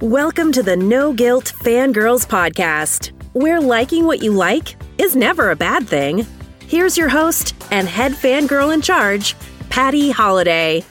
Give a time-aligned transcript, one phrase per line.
[0.00, 5.56] Welcome to the No Guilt Fangirls Podcast, where liking what you like is never a
[5.56, 6.26] bad thing.
[6.60, 9.36] Here's your host and head fangirl in charge,
[9.68, 10.82] Patty Holiday.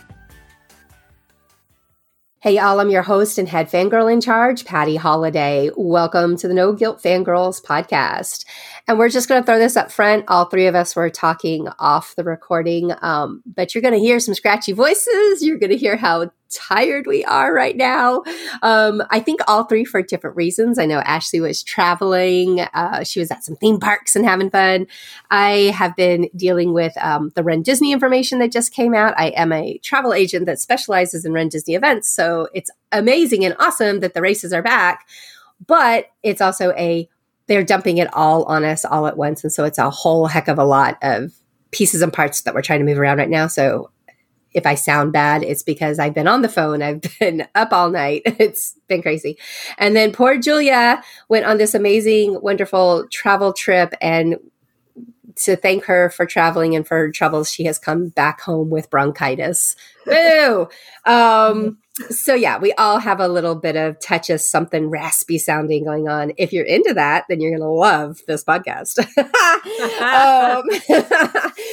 [2.41, 5.71] Hey, y'all, I'm your host and head fangirl in charge, Patty Holiday.
[5.75, 8.45] Welcome to the No Guilt Fangirls podcast.
[8.87, 10.25] And we're just going to throw this up front.
[10.27, 14.19] All three of us were talking off the recording, um, but you're going to hear
[14.19, 15.43] some scratchy voices.
[15.43, 18.23] You're going to hear how tired we are right now.
[18.61, 20.79] Um, I think all three for different reasons.
[20.79, 22.61] I know Ashley was traveling.
[22.61, 24.87] Uh, she was at some theme parks and having fun.
[25.31, 29.13] I have been dealing with um, the Run Disney information that just came out.
[29.17, 32.09] I am a travel agent that specializes in Run Disney events.
[32.09, 35.07] So it's amazing and awesome that the races are back.
[35.65, 37.09] But it's also a
[37.47, 39.43] they're dumping it all on us all at once.
[39.43, 41.33] And so it's a whole heck of a lot of
[41.71, 43.47] pieces and parts that we're trying to move around right now.
[43.47, 43.89] So
[44.53, 46.81] if I sound bad, it's because I've been on the phone.
[46.81, 48.23] I've been up all night.
[48.39, 49.37] It's been crazy.
[49.77, 53.93] And then poor Julia went on this amazing, wonderful travel trip.
[54.01, 54.37] And
[55.35, 58.89] to thank her for traveling and for her troubles, she has come back home with
[58.89, 59.75] bronchitis.
[60.05, 60.67] Boo!
[61.05, 61.77] Um,
[62.09, 66.07] so yeah, we all have a little bit of touch of something raspy sounding going
[66.07, 66.31] on.
[66.37, 68.99] If you're into that, then you're going to love this podcast.
[70.01, 70.63] um,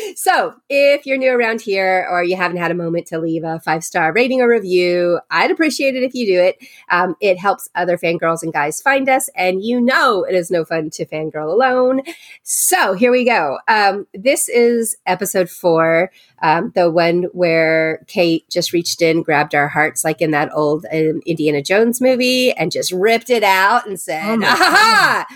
[0.17, 3.61] so if you're new around here or you haven't had a moment to leave a
[3.61, 6.57] five star rating or review, I'd appreciate it if you do it.
[6.91, 10.65] Um, it helps other fangirls and guys find us, and you know it is no
[10.65, 12.03] fun to fangirl alone.
[12.43, 13.59] So here we go.
[13.69, 16.11] Um, this is episode four
[16.43, 20.87] um, the one where Kate just reached in, grabbed our hearts, like in that old
[20.93, 25.27] um, Indiana Jones movie, and just ripped it out and said, oh "Aha!"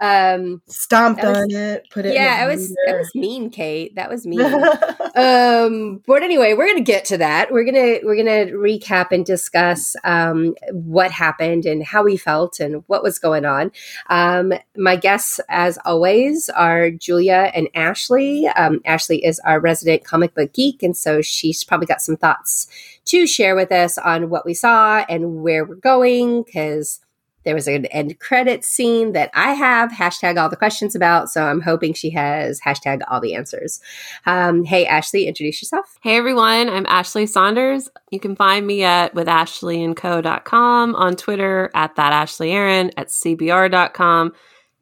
[0.00, 2.14] Um, Stomped was, on it, put it.
[2.14, 3.94] Yeah, it was it was mean, Kate.
[3.96, 4.40] That was mean.
[5.14, 7.52] um, but anyway, we're gonna get to that.
[7.52, 12.82] We're gonna we're gonna recap and discuss um, what happened and how we felt and
[12.86, 13.72] what was going on.
[14.08, 18.48] Um, my guests, as always, are Julia and Ashley.
[18.48, 22.68] Um, Ashley is our resident comic book geek, and so she's probably got some thoughts
[23.06, 27.00] to share with us on what we saw and where we're going because
[27.44, 31.30] there was an end credit scene that I have hashtag all the questions about.
[31.30, 33.80] So I'm hoping she has hashtag all the answers.
[34.26, 35.96] Um, hey, Ashley, introduce yourself.
[36.02, 36.68] Hey, everyone.
[36.68, 37.88] I'm Ashley Saunders.
[38.10, 44.32] You can find me at with ashleyandco.com on Twitter at that Ashley Aaron at cbr.com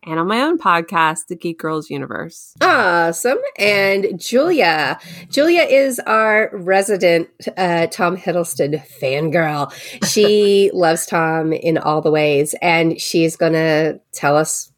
[0.05, 2.55] and on my own podcast, The Geek Girls Universe.
[2.61, 3.39] Awesome.
[3.59, 4.99] And Julia.
[5.29, 9.73] Julia is our resident uh, Tom Hiddleston fangirl.
[10.07, 14.73] She loves Tom in all the ways, and she's going to tell us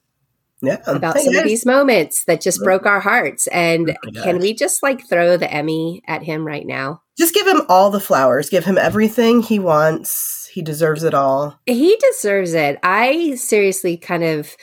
[0.62, 3.46] yeah, about some of these moments that just broke our hearts.
[3.48, 7.02] And oh can we just like throw the Emmy at him right now?
[7.16, 10.48] Just give him all the flowers, give him everything he wants.
[10.52, 11.58] He deserves it all.
[11.66, 12.78] He deserves it.
[12.82, 14.56] I seriously kind of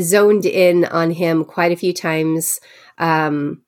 [0.00, 2.60] zoned in on him quite a few times
[2.98, 3.62] um,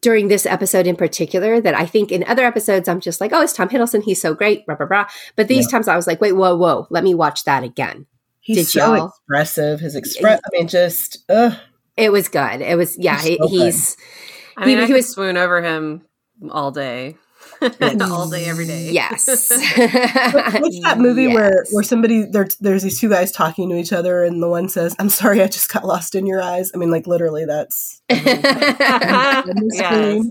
[0.00, 3.42] during this episode in particular that I think in other episodes I'm just like, oh,
[3.42, 4.02] it's Tom Hiddleston.
[4.02, 5.06] He's so great, blah, blah, blah.
[5.36, 5.70] But these yeah.
[5.70, 8.06] times I was like, wait, whoa, whoa, let me watch that again.
[8.40, 9.08] He's Did so y'all?
[9.08, 9.80] expressive.
[9.80, 11.54] His express, I mean, just, ugh.
[11.96, 12.60] It was good.
[12.60, 13.38] It was, yeah, he's.
[13.38, 13.96] So he's
[14.56, 16.02] I mean, he, I he was swoon over him
[16.50, 17.16] all day.
[18.02, 18.90] all day, every day.
[18.90, 19.26] Yes.
[19.26, 21.34] What's that movie yes.
[21.34, 24.68] where where somebody there, there's these two guys talking to each other, and the one
[24.68, 28.02] says, "I'm sorry, I just got lost in your eyes." I mean, like literally, that's.
[28.10, 30.26] yes.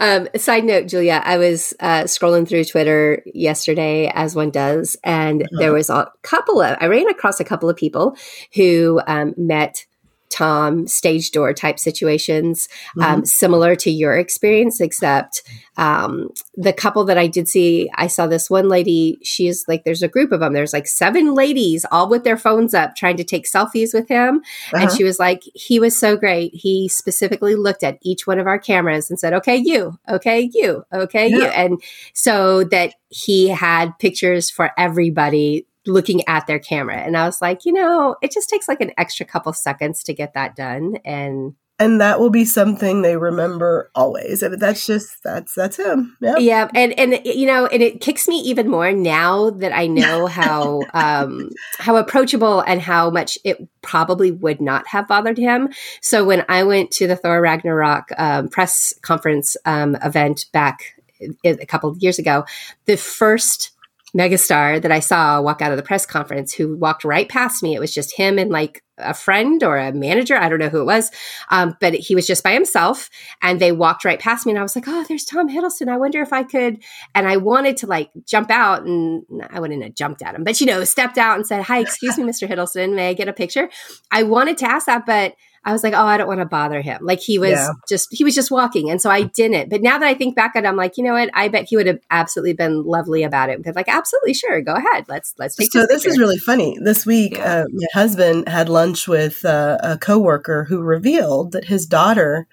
[0.00, 5.42] Um, side note, Julia, I was uh, scrolling through Twitter yesterday, as one does, and
[5.42, 5.58] uh-huh.
[5.58, 8.16] there was a couple of, I ran across a couple of people
[8.54, 9.84] who um, met
[10.30, 13.14] Tom stage door type situations, um, mm-hmm.
[13.14, 15.42] um, similar to your experience, except
[15.76, 19.18] um, the couple that I did see, I saw this one lady.
[19.22, 20.52] She's like, there's a group of them.
[20.52, 24.42] There's like seven ladies all with their phones up trying to take selfies with him.
[24.72, 24.82] Uh-huh.
[24.82, 26.54] And she was like, he was so great.
[26.54, 30.84] He specifically looked at each one of our cameras and said, okay, you, okay, you,
[30.92, 31.36] okay, yeah.
[31.36, 31.44] you.
[31.44, 31.82] And
[32.14, 36.96] so that he had pictures for everybody looking at their camera.
[36.96, 40.14] And I was like, you know, it just takes like an extra couple seconds to
[40.14, 40.96] get that done.
[41.04, 44.42] And and that will be something they remember always.
[44.42, 46.14] I mean, that's just that's that's him.
[46.20, 49.86] Yeah, yeah, and and you know, and it kicks me even more now that I
[49.86, 51.48] know how um,
[51.78, 55.70] how approachable and how much it probably would not have bothered him.
[56.02, 61.00] So when I went to the Thor Ragnarok um, press conference um, event back
[61.44, 62.44] a couple of years ago,
[62.84, 63.70] the first
[64.16, 67.74] megastar that I saw walk out of the press conference who walked right past me.
[67.74, 70.36] It was just him and like a friend or a manager.
[70.36, 71.10] I don't know who it was.
[71.50, 73.08] Um, but he was just by himself
[73.40, 75.88] and they walked right past me and I was like, Oh, there's Tom Hiddleston.
[75.88, 76.82] I wonder if I could.
[77.14, 80.60] And I wanted to like jump out and I wouldn't have jumped at him, but
[80.60, 82.48] you know, stepped out and said, Hi, excuse me, Mr.
[82.48, 82.94] Hiddleston.
[82.94, 83.70] May I get a picture?
[84.10, 86.80] I wanted to ask that, but I was like, oh, I don't want to bother
[86.80, 87.00] him.
[87.02, 87.68] Like he was yeah.
[87.88, 89.68] just he was just walking, and so I didn't.
[89.68, 91.28] But now that I think back at it, I'm like, you know what?
[91.34, 93.58] I bet he would have absolutely been lovely about it.
[93.58, 95.04] Because like, absolutely, sure, go ahead.
[95.08, 95.70] Let's let's take.
[95.70, 96.78] So this, this is really funny.
[96.80, 97.44] This week, yeah.
[97.44, 102.46] uh, my husband had lunch with uh, a coworker who revealed that his daughter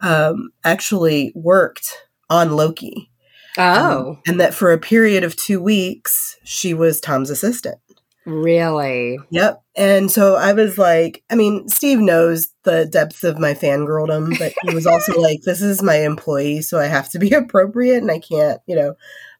[0.00, 3.10] um, actually worked on Loki.
[3.58, 7.78] Oh, um, and that for a period of two weeks, she was Tom's assistant.
[8.26, 9.18] Really?
[9.30, 9.62] Yep.
[9.76, 14.54] And so I was like, I mean, Steve knows the depths of my fangirldom, but
[14.62, 18.10] he was also like, this is my employee, so I have to be appropriate and
[18.10, 18.94] I can't, you know.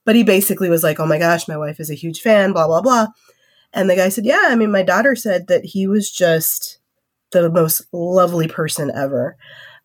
[0.04, 2.66] But he basically was like, oh my gosh, my wife is a huge fan, blah,
[2.66, 3.06] blah, blah.
[3.72, 6.78] And the guy said, yeah, I mean, my daughter said that he was just
[7.32, 9.36] the most lovely person ever.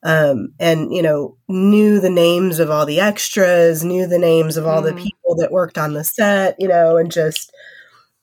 [0.04, 4.68] Um, and, you know, knew the names of all the extras, knew the names of
[4.68, 4.86] all mm.
[4.86, 7.51] the people that worked on the set, you know, and just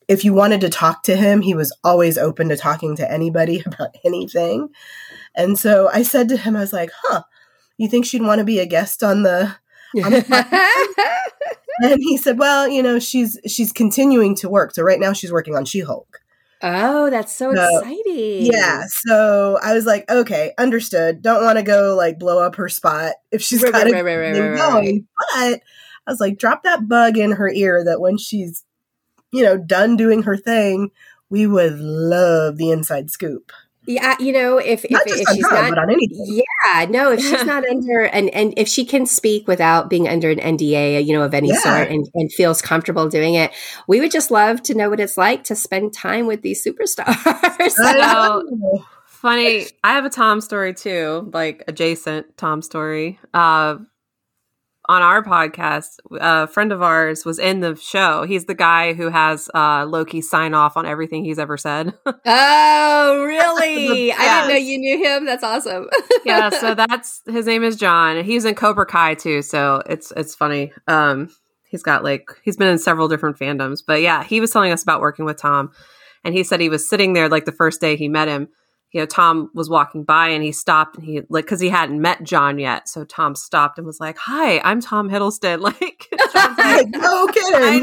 [0.08, 3.62] if you wanted to talk to him, he was always open to talking to anybody
[3.67, 4.69] about anything.
[5.35, 7.23] And so I said to him, I was like, huh,
[7.76, 9.55] you think she'd want to be a guest on the,
[10.05, 11.20] on the
[11.81, 14.75] and he said, well, you know, she's she's continuing to work.
[14.75, 16.20] So right now she's working on She-Hulk.
[16.62, 18.47] Oh, that's so, so, exciting.
[18.47, 18.85] Yeah.
[18.88, 21.20] So I was like, okay, understood.
[21.20, 24.17] Don't want to go like blow up her spot if she's right, got right, right,
[24.17, 25.06] right, right, going.
[25.17, 25.61] But
[26.06, 28.64] I was like, drop that bug in her ear that when she's
[29.37, 30.91] you know, done doing her thing,
[31.31, 33.53] we would love the inside scoop.
[33.88, 38.00] Yeah, you know, if if, if she's her, not, yeah, no, if she's not under
[38.00, 41.50] and and if she can speak without being under an NDA, you know, of any
[41.50, 41.59] yeah.
[41.59, 43.53] sort, and, and feels comfortable doing it,
[43.87, 47.71] we would just love to know what it's like to spend time with these superstars.
[47.71, 53.21] so, funny, I have a Tom story too, like adjacent Tom story.
[53.33, 53.77] Uh,
[54.88, 58.25] on our podcast, a friend of ours was in the show.
[58.25, 61.94] He's the guy who has uh, Loki sign off on everything he's ever said.
[62.06, 64.06] oh, really?
[64.06, 64.19] yes.
[64.19, 65.27] I didn't know you knew him.
[65.27, 65.88] That's awesome.
[66.25, 68.25] yeah, so that's his name is John.
[68.25, 70.73] He's in Cobra Kai too, so it's it's funny.
[70.87, 71.31] Um,
[71.69, 74.83] he's got like he's been in several different fandoms, but yeah, he was telling us
[74.83, 75.73] about working with Tom,
[76.25, 78.49] and he said he was sitting there like the first day he met him
[78.96, 82.00] you know, Tom was walking by and he stopped and he like because he hadn't
[82.00, 82.88] met John yet.
[82.88, 87.54] So Tom stopped and was like, "Hi, I'm Tom Hiddleston." Like, like no kidding.
[87.54, 87.78] I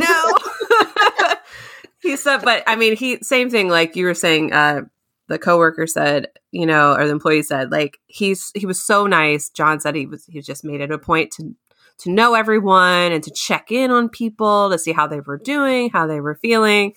[1.27, 1.35] know.
[2.01, 3.69] he said, but I mean, he same thing.
[3.69, 4.81] Like you were saying, uh,
[5.27, 9.49] the coworker said, you know, or the employee said, like he's he was so nice.
[9.49, 11.55] John said he was he just made it a point to
[11.99, 15.91] to know everyone and to check in on people to see how they were doing,
[15.91, 16.93] how they were feeling,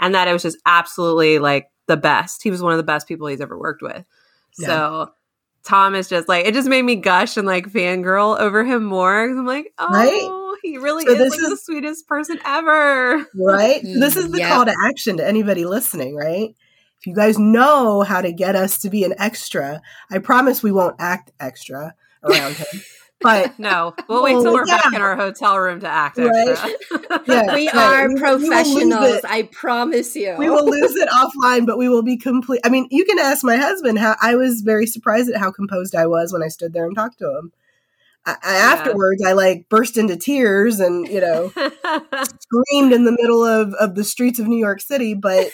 [0.00, 2.42] and that it was just absolutely like the best.
[2.42, 4.04] He was one of the best people he's ever worked with.
[4.58, 4.66] Yeah.
[4.66, 5.12] So
[5.64, 9.24] Tom is just like it just made me gush and like fangirl over him more.
[9.24, 10.58] I'm like, oh, right?
[10.62, 13.26] he really so is like is, the sweetest person ever.
[13.34, 13.80] Right?
[13.82, 14.50] this is the yeah.
[14.50, 16.54] call to action to anybody listening, right?
[17.00, 20.70] If you guys know how to get us to be an extra, I promise we
[20.70, 22.80] won't act extra around him.
[23.22, 24.76] But no, we'll wait till we're yeah.
[24.76, 26.58] back in our hotel room to act right?
[27.26, 29.20] yeah, we are we, professionals.
[29.22, 30.34] We I promise you.
[30.38, 32.60] We will lose it offline, but we will be complete.
[32.64, 35.94] I mean, you can ask my husband how I was very surprised at how composed
[35.94, 37.52] I was when I stood there and talked to him.
[38.24, 38.58] I, I, yeah.
[38.72, 43.94] Afterwards, I like burst into tears and you know screamed in the middle of of
[43.94, 45.48] the streets of New York City, but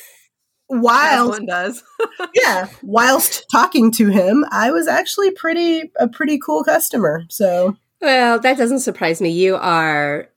[0.68, 1.82] while one does.
[2.34, 7.24] yeah, whilst talking to him, I was actually pretty a pretty cool customer.
[7.28, 9.30] So well, that doesn't surprise me.
[9.30, 10.28] You are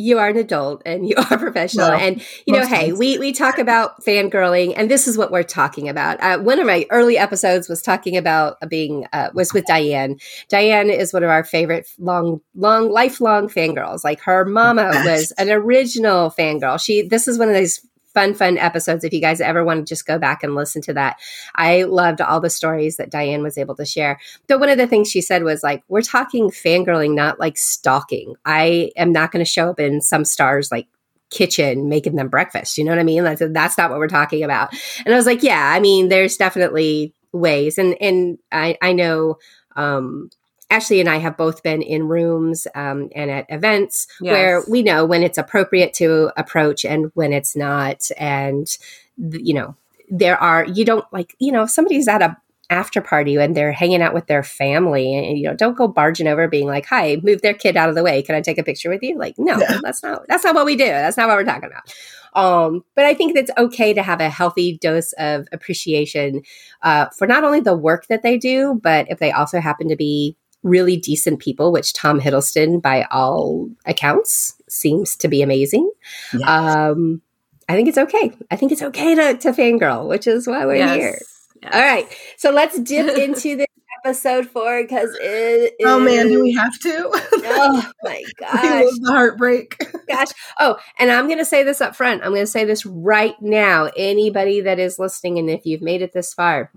[0.00, 2.98] you are an adult and you are professional well, and you know hey times.
[3.00, 6.66] we we talk about fangirling and this is what we're talking about uh, one of
[6.66, 10.16] my early episodes was talking about being uh, was with diane
[10.48, 15.50] diane is one of our favorite long long lifelong fangirls like her mama was an
[15.50, 17.80] original fangirl she this is one of those
[18.18, 19.04] fun, fun episodes.
[19.04, 21.20] If you guys ever want to just go back and listen to that,
[21.54, 24.18] I loved all the stories that Diane was able to share.
[24.48, 28.34] But one of the things she said was like, we're talking fangirling, not like stalking.
[28.44, 30.88] I am not going to show up in some stars like
[31.30, 32.76] kitchen making them breakfast.
[32.76, 33.22] You know what I mean?
[33.22, 34.74] Like, that's not what we're talking about.
[35.04, 37.78] And I was like, yeah, I mean, there's definitely ways.
[37.78, 39.36] And, and I, I know,
[39.76, 40.30] um,
[40.70, 44.32] Ashley and I have both been in rooms um, and at events yes.
[44.32, 48.02] where we know when it's appropriate to approach and when it's not.
[48.18, 48.68] And,
[49.16, 49.76] you know,
[50.10, 52.36] there are, you don't like, you know, if somebody's at a,
[52.70, 56.26] after party and they're hanging out with their family and you know don't go barging
[56.26, 58.62] over being like hi move their kid out of the way can i take a
[58.62, 59.78] picture with you like no Yeah.
[59.82, 61.94] that's not that's not what we do that's not what we're talking about
[62.34, 66.42] um, but i think it's okay to have a healthy dose of appreciation
[66.82, 69.96] uh, for not only the work that they do but if they also happen to
[69.96, 75.90] be really decent people which tom hiddleston by all accounts seems to be amazing
[76.32, 76.48] Yes.
[76.48, 77.22] um,
[77.68, 80.76] i think it's okay i think it's okay to, to fangirl which is why we're
[80.76, 80.96] Yes.
[80.96, 81.18] here
[81.62, 81.74] Yes.
[81.74, 82.06] all right.
[82.36, 83.66] So let's dip into this
[84.04, 85.86] episode four because it is.
[85.86, 87.10] oh man, do we have to?
[87.12, 88.62] Oh my gosh.
[88.84, 89.76] love the heartbreak.
[90.08, 90.28] Gosh.
[90.60, 92.22] Oh, and I'm going to say this up front.
[92.22, 93.90] I'm going to say this right now.
[93.96, 96.70] Anybody that is listening, and if you've made it this far,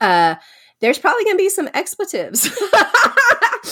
[0.00, 0.36] uh,
[0.84, 2.48] there's probably going to be some expletives.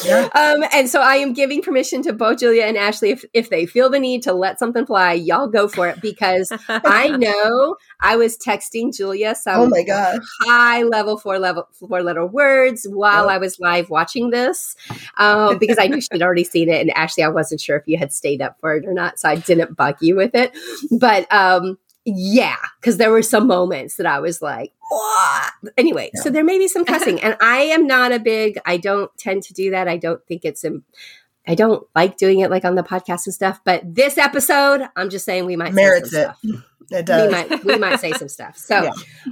[0.06, 0.30] Yeah.
[0.34, 3.66] um, and so I am giving permission to both Julia and Ashley if, if they
[3.66, 8.16] feel the need to let something fly, y'all go for it because I know I
[8.16, 10.16] was texting Julia some oh my gosh.
[10.40, 13.32] high level four level four letter words while Yep.
[13.32, 14.74] I was live watching this
[15.18, 17.98] um, because I knew she'd already seen it and Ashley, I wasn't sure if you
[17.98, 20.56] had stayed up for it or not so I didn't bug you with it
[20.90, 26.30] but um, yeah because there were some moments that I was like what anyway so
[26.30, 29.54] there may be some cussing and I am not a big I don't tend to
[29.54, 30.84] do that I don't think it's im-
[31.46, 35.10] I don't like doing it like on the podcast and stuff but this episode I'm
[35.10, 36.36] just saying we might Merits say some it.
[36.50, 37.32] stuff It we does.
[37.32, 38.58] might we might say some stuff.
[38.58, 38.88] So,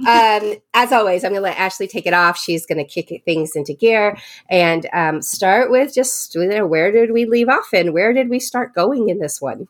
[0.07, 2.35] um, as always, I'm going to let Ashley take it off.
[2.35, 4.17] She's going to kick things into gear
[4.49, 8.73] and um, start with just where did we leave off and where did we start
[8.73, 9.67] going in this one?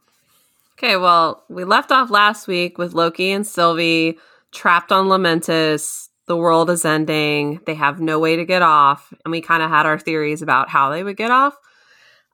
[0.83, 4.17] Okay, well, we left off last week with Loki and Sylvie
[4.51, 6.09] trapped on Lamentis.
[6.25, 7.59] The world is ending.
[7.67, 9.13] They have no way to get off.
[9.23, 11.55] And we kind of had our theories about how they would get off.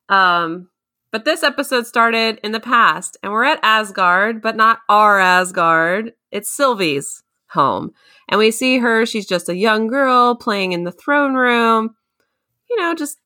[0.07, 0.69] Um,
[1.11, 6.13] but this episode started in the past, and we're at Asgard, but not our Asgard.
[6.31, 7.91] It's Sylvie's home.
[8.29, 11.97] And we see her, she's just a young girl playing in the throne room,
[12.69, 13.17] you know, just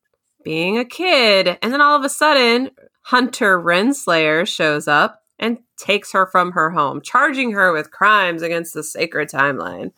[0.43, 1.59] being a kid.
[1.61, 2.71] And then all of a sudden,
[3.03, 8.73] Hunter Renslayer shows up and takes her from her home, charging her with crimes against
[8.73, 9.91] the sacred timeline.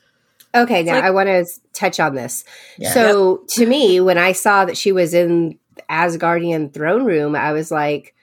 [0.55, 2.43] Okay, now like- I want to touch on this.
[2.77, 2.91] Yeah.
[2.93, 5.57] So, to me, when I saw that she was in
[5.89, 8.13] Asgardian throne room, I was like,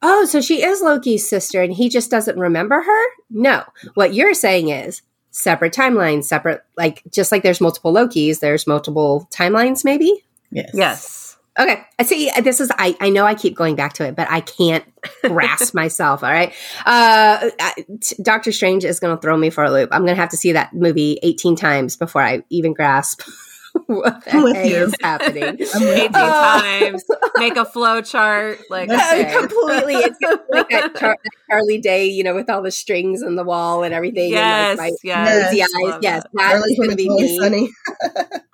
[0.00, 4.34] "Oh, so she is Loki's sister, and he just doesn't remember her." No, what you're
[4.34, 10.24] saying is separate timelines, separate like just like there's multiple Lokis, there's multiple timelines, maybe.
[10.50, 10.70] yes.
[10.72, 11.31] Yes.
[11.58, 12.30] Okay, I see.
[12.42, 12.96] This is I.
[13.00, 14.84] I know I keep going back to it, but I can't
[15.24, 16.24] grasp myself.
[16.24, 16.50] All right,
[16.86, 19.90] uh, I- t- Doctor Strange is going to throw me for a loop.
[19.92, 23.20] I'm going to have to see that movie 18 times before I even grasp
[23.86, 24.76] what the I'm with heck you.
[24.76, 25.44] is happening.
[25.44, 26.08] I'm with 18 you.
[26.14, 27.04] Uh, times,
[27.36, 28.58] make a flow chart.
[28.70, 29.32] Like, That's Uh, okay.
[29.46, 30.18] completely, it's
[30.50, 33.82] like that, Char- that Charlie Day, you know, with all the strings on the wall
[33.82, 34.30] and everything.
[34.30, 35.42] Yes, and like my yes.
[35.42, 35.70] crazy Yes.
[35.84, 35.98] eyes.
[36.02, 36.62] Yes, that.
[36.62, 37.38] that's going to be me.
[37.38, 37.70] Sunny.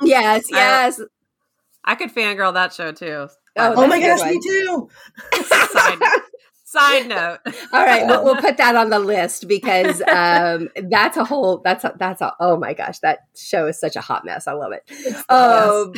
[0.03, 1.01] Yes, I- yes.
[1.89, 3.29] I could fangirl that show too.
[3.57, 4.89] Oh, Oh my gosh, a good me too.
[5.73, 5.99] Side,
[6.71, 7.39] side note.
[7.73, 11.59] All right, we'll, we'll put that on the list because um, that's a whole.
[11.59, 12.35] That's a, that's a.
[12.41, 14.47] Oh my gosh, that show is such a hot mess.
[14.47, 14.85] I love it.
[15.31, 15.95] Um,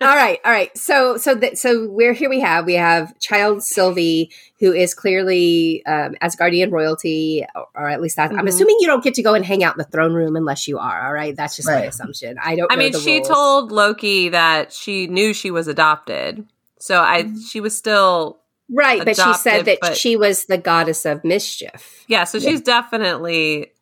[0.00, 0.70] all right, all right.
[0.86, 2.28] So so that so we're here.
[2.28, 4.30] We have we have child Sylvie
[4.60, 8.48] who is clearly um, Asgardian royalty, or, or at least that, I'm Mhm.
[8.48, 10.78] assuming you don't get to go and hang out in the throne room unless you
[10.78, 11.06] are.
[11.06, 12.38] All right, that's just my assumption.
[12.42, 12.72] I don't.
[12.72, 13.28] I mean, she rules.
[13.28, 16.46] told Loki that she knew she was adopted.
[16.78, 17.40] So I Mm-hmm.
[17.40, 18.38] she was still
[18.70, 22.04] right, but she said that but- she was the goddess of mischief.
[22.08, 23.72] yeah, so she's definitely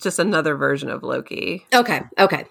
[0.00, 2.44] just another version of Loki Okay, okay.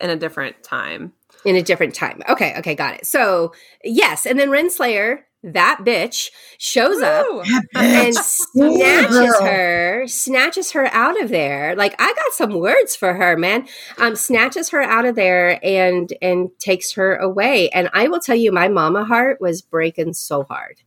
[0.00, 1.12] in a different time.
[1.44, 2.22] in a different time.
[2.28, 3.06] Okay, okay, got it.
[3.06, 7.42] So yes, and then Renslayer, that bitch, shows up Woo!
[7.74, 11.76] and snatches her, snatches her out of there.
[11.76, 13.66] Like I got some words for her, man.
[13.98, 17.68] Um, snatches her out of there and and takes her away.
[17.70, 20.80] And I will tell you, my mama heart was breaking so hard.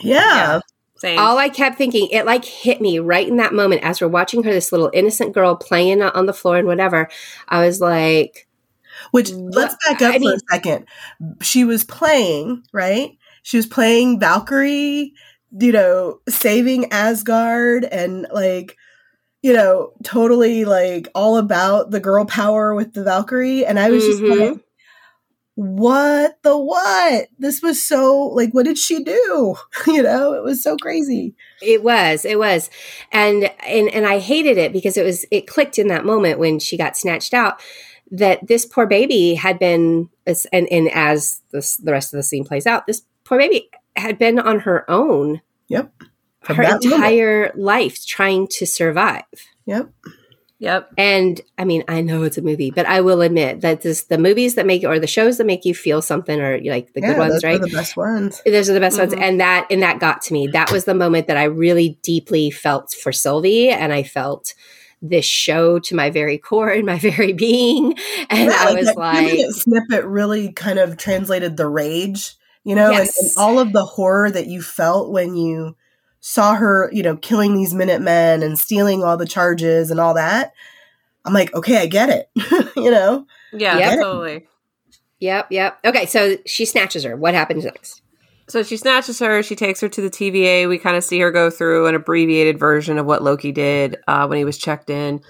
[0.00, 0.60] Yeah.
[0.96, 1.18] Same.
[1.18, 4.42] All I kept thinking, it like hit me right in that moment as we're watching
[4.42, 7.08] her, this little innocent girl playing on the floor and whatever.
[7.48, 8.48] I was like,
[9.12, 10.86] Which let's back up I mean- for a second.
[11.40, 13.12] She was playing, right?
[13.44, 15.12] She was playing Valkyrie,
[15.58, 18.76] you know, saving Asgard and like,
[19.40, 23.64] you know, totally like all about the girl power with the Valkyrie.
[23.64, 24.50] And I was just Mhm.
[24.50, 24.60] like,
[25.60, 27.26] what the what?
[27.40, 29.56] This was so like, what did she do?
[29.88, 31.34] you know, it was so crazy.
[31.60, 32.70] It was, it was,
[33.10, 36.60] and and and I hated it because it was it clicked in that moment when
[36.60, 37.60] she got snatched out
[38.12, 42.22] that this poor baby had been as- and and as this, the rest of the
[42.22, 45.92] scene plays out, this poor baby had been on her own Yep.
[46.42, 46.84] From her that moment.
[46.84, 49.24] entire life trying to survive.
[49.66, 49.90] Yep.
[50.60, 50.90] Yep.
[50.98, 54.18] And I mean, I know it's a movie, but I will admit that this, the
[54.18, 57.08] movies that make or the shows that make you feel something are like the yeah,
[57.08, 57.60] good ones, those right?
[57.60, 58.42] Are the best ones.
[58.44, 59.10] Those are the best Mhm.
[59.10, 60.48] ones, and that and that got to me.
[60.48, 64.54] That was the moment that I really deeply felt for Sylvie, and I felt
[65.00, 67.96] this show to my very core and my very being.
[68.28, 72.34] And Yeah, I was that like, two-minute snippet really kind of translated the rage,
[72.64, 75.76] you know, and, and all of the horror that you felt when you
[76.20, 80.52] saw her, you know, killing these Minutemen and stealing all the charges and all that.
[81.24, 82.30] I'm like, okay, I get it,
[82.76, 83.26] you know.
[83.52, 83.98] Yeah, Yep.
[84.00, 84.46] totally.
[85.20, 87.16] "Yep, yep." Okay, so she snatches her.
[87.16, 88.02] What happens next?
[88.48, 89.42] So she snatches her.
[89.42, 90.68] She takes her to the TVA.
[90.68, 94.26] We kind of see her go through an abbreviated version of what Loki did uh,
[94.26, 95.20] when he was checked in.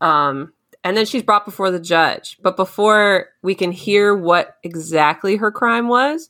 [0.00, 0.52] Um,
[0.82, 2.38] and then she's brought before the judge.
[2.42, 6.28] But before we can hear what exactly her crime was,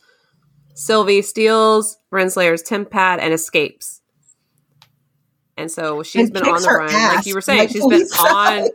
[0.75, 3.96] Sylvie steals Renslayer's TemPad and escapes.
[5.57, 6.93] And so she's And been on the run.
[6.93, 8.69] Like you were saying, she's been on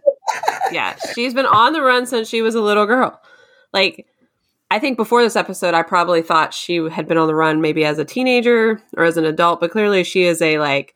[0.72, 3.22] yeah, she's been on the run since she was a little girl.
[3.74, 4.08] Like,
[4.70, 7.84] I think before this episode, I probably thought she had been on the run maybe
[7.84, 10.96] as a teenager or as an adult, but clearly she is a like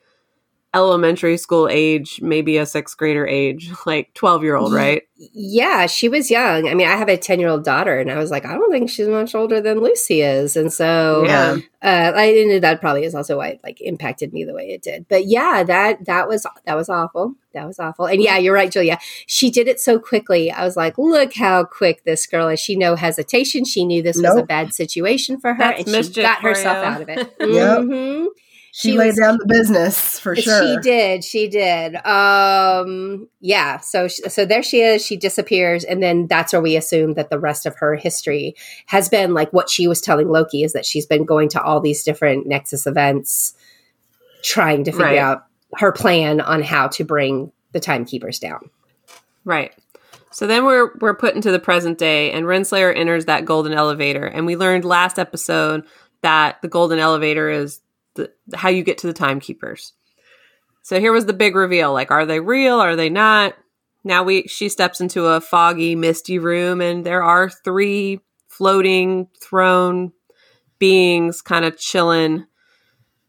[0.75, 5.03] elementary school age, maybe a sixth grader age, like 12 year old, right?
[5.17, 6.67] Yeah, she was young.
[6.67, 8.69] I mean, I have a 10 year old daughter, and I was like, I don't
[8.69, 10.57] think she's much older than Lucy is.
[10.57, 11.57] And so, Yeah.
[11.81, 14.81] uh, I and that probably is also why it like impacted me the way it
[14.81, 15.07] did.
[15.07, 17.33] But yeah, that that was that was awful.
[17.53, 18.05] That was awful.
[18.07, 18.99] And yeah, you're right, Julia.
[19.25, 20.51] She did it so quickly.
[20.51, 22.59] I was like, look how quick this girl is.
[22.59, 23.63] She no hesitation.
[23.63, 26.91] She knew this was a bad situation for her, That's and she got herself you.
[26.91, 27.31] out of it.
[27.39, 28.27] Yep.
[28.77, 30.61] She, She laid was- down the business for sure.
[30.61, 31.23] She did.
[31.23, 31.95] She did.
[32.05, 33.79] Um, yeah.
[33.79, 35.01] So, so there she is.
[35.05, 38.53] She disappears, and then that's where we assume that the rest of her history
[38.87, 41.79] has been like what she was telling Loki is that she's been going to all
[41.79, 43.53] these different Nexus events,
[44.43, 45.17] trying to figure Right.
[45.19, 45.45] out
[45.77, 48.69] her plan on how to bring the timekeepers down.
[49.45, 49.71] Right.
[50.31, 54.25] So then we're we're put into the present day, and Renslayer enters that golden elevator,
[54.25, 55.85] and we learned last episode
[56.23, 57.79] that the golden elevator is
[58.15, 59.93] the, how you get to the timekeepers.
[60.81, 62.79] So here was the big reveal: like, are they real?
[62.79, 63.55] Are they not?
[64.03, 70.11] Now we she steps into a foggy, misty room, and there are three floating throne
[70.79, 72.45] beings, kind of chilling,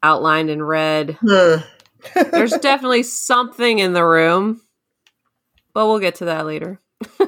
[0.03, 1.19] outlined in red.
[1.21, 1.57] Hmm.
[2.15, 4.61] There's definitely something in the room,
[5.73, 6.81] but we'll get to that later.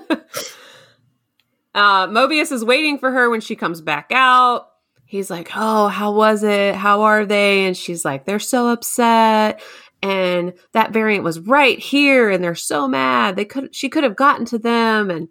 [1.74, 4.68] uh, Mobius is waiting for her when she comes back out.
[5.08, 6.74] He's like, Oh, how was it?
[6.74, 7.64] How are they?
[7.64, 9.62] And she's like, They're so upset.
[10.02, 13.34] And that variant was right here, and they're so mad.
[13.34, 15.28] They could she could have gotten to them, and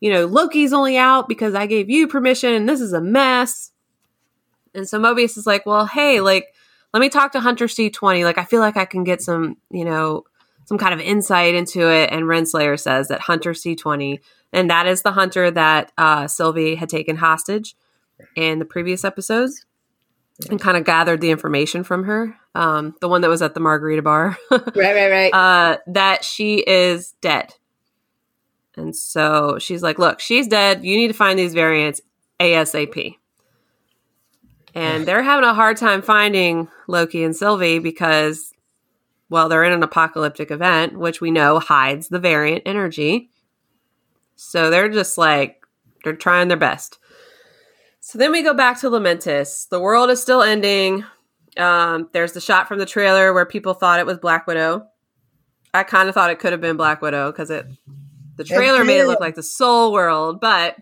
[0.00, 3.70] you know, Loki's only out because I gave you permission, and this is a mess.
[4.74, 6.52] And so Mobius is like, Well, hey, like
[6.92, 8.24] let me talk to Hunter C20.
[8.24, 10.24] Like, I feel like I can get some, you know,
[10.64, 12.10] some kind of insight into it.
[12.10, 14.18] And Renslayer says that Hunter C20,
[14.52, 17.76] and that is the hunter that uh, Sylvie had taken hostage
[18.36, 19.64] in the previous episodes
[20.50, 22.36] and kind of gathered the information from her.
[22.54, 25.34] Um, the one that was at the margarita bar, Right, right, right.
[25.34, 27.54] uh, that she is dead.
[28.76, 30.84] And so she's like, look, she's dead.
[30.84, 32.00] You need to find these variants
[32.40, 33.16] ASAP.
[34.74, 38.52] And they're having a hard time finding Loki and Sylvie because,
[39.28, 43.30] well, they're in an apocalyptic event, which we know hides the variant energy.
[44.36, 45.64] So they're just like,
[46.04, 46.98] they're trying their best.
[48.08, 49.68] So then we go back to Lamentis.
[49.68, 51.04] The world is still ending.
[51.58, 54.86] Um, there's the shot from the trailer where people thought it was Black Widow.
[55.74, 57.66] I kind of thought it could have been Black Widow because it,
[58.36, 60.76] the trailer made it look like the Soul World, but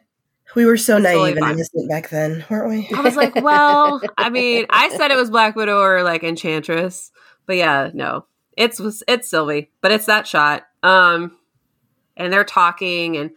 [0.54, 2.96] We were so naive and innocent back then, weren't we?
[2.96, 7.10] I was like, well, I mean, I said it was Black Widow or like Enchantress,
[7.44, 10.62] but yeah, no, it's it's Sylvie, but it's that shot.
[10.84, 11.36] Um,
[12.16, 13.32] and they're talking, and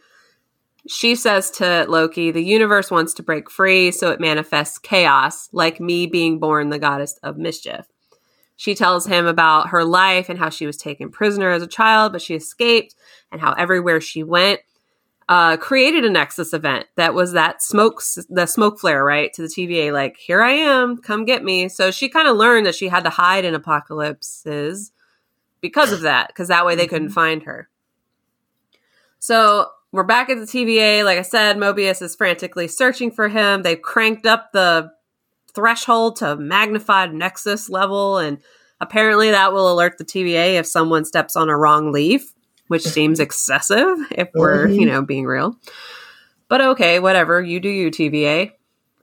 [0.90, 5.80] she says to Loki, "The universe wants to break free, so it manifests chaos, like
[5.80, 7.86] me being born the goddess of mischief."
[8.56, 12.12] She tells him about her life and how she was taken prisoner as a child,
[12.12, 12.96] but she escaped,
[13.32, 14.60] and how everywhere she went,
[15.30, 19.48] uh, created a Nexus event that was that smoke, the smoke flare, right, to the
[19.48, 21.70] TVA, like, here I am, come get me.
[21.70, 24.92] So she kind of learned that she had to hide in apocalypses
[25.62, 27.70] because of that, because that way they couldn't find her.
[29.20, 31.04] So we're back at the TVA.
[31.04, 33.64] Like I said, Mobius is frantically searching for him.
[33.64, 34.92] They've cranked up the
[35.54, 38.38] threshold to magnified Nexus level, and
[38.80, 42.34] apparently that will alert the TVA if someone steps on a wrong leaf,
[42.68, 44.80] which seems excessive if we're, Mhm.
[44.80, 45.56] you know, being real.
[46.48, 47.42] But okay, whatever.
[47.42, 48.52] You do you, TVA.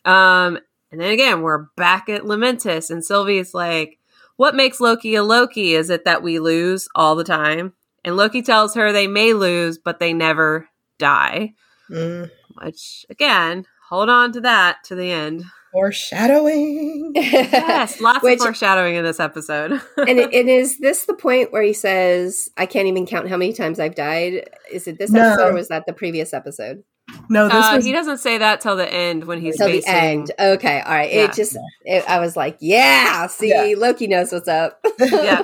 [0.05, 0.59] Um,
[0.93, 3.99] and then again, we're back at Lamentis, and Sylvie's like,
[4.37, 5.75] What makes Loki a Loki?
[5.75, 7.73] Is it that we lose all the time?
[8.05, 11.55] And Loki tells her they may lose, but they never die.
[11.91, 12.31] Mm.
[12.63, 15.45] Which, again, hold on to that to the end.
[15.73, 17.13] Foreshadowing.
[17.17, 19.73] Yes, lots Which- of foreshadowing in this episode.
[19.97, 23.37] and, it- and is this the point where he says, "I can't even count how
[23.37, 24.49] many times I've died"?
[24.71, 25.21] Is it this No.
[25.21, 26.83] episode or was that the previous episode?
[27.29, 29.85] No, this Uh, was he doesn't say that till the end when he's Till the
[29.87, 30.33] end.
[30.39, 31.13] Okay, all right.
[31.13, 31.25] Yeah.
[31.25, 33.27] It just, it, I was like, yeah.
[33.29, 33.75] See, Yeah.
[33.79, 34.81] Loki knows what's up.
[34.99, 35.43] yeah.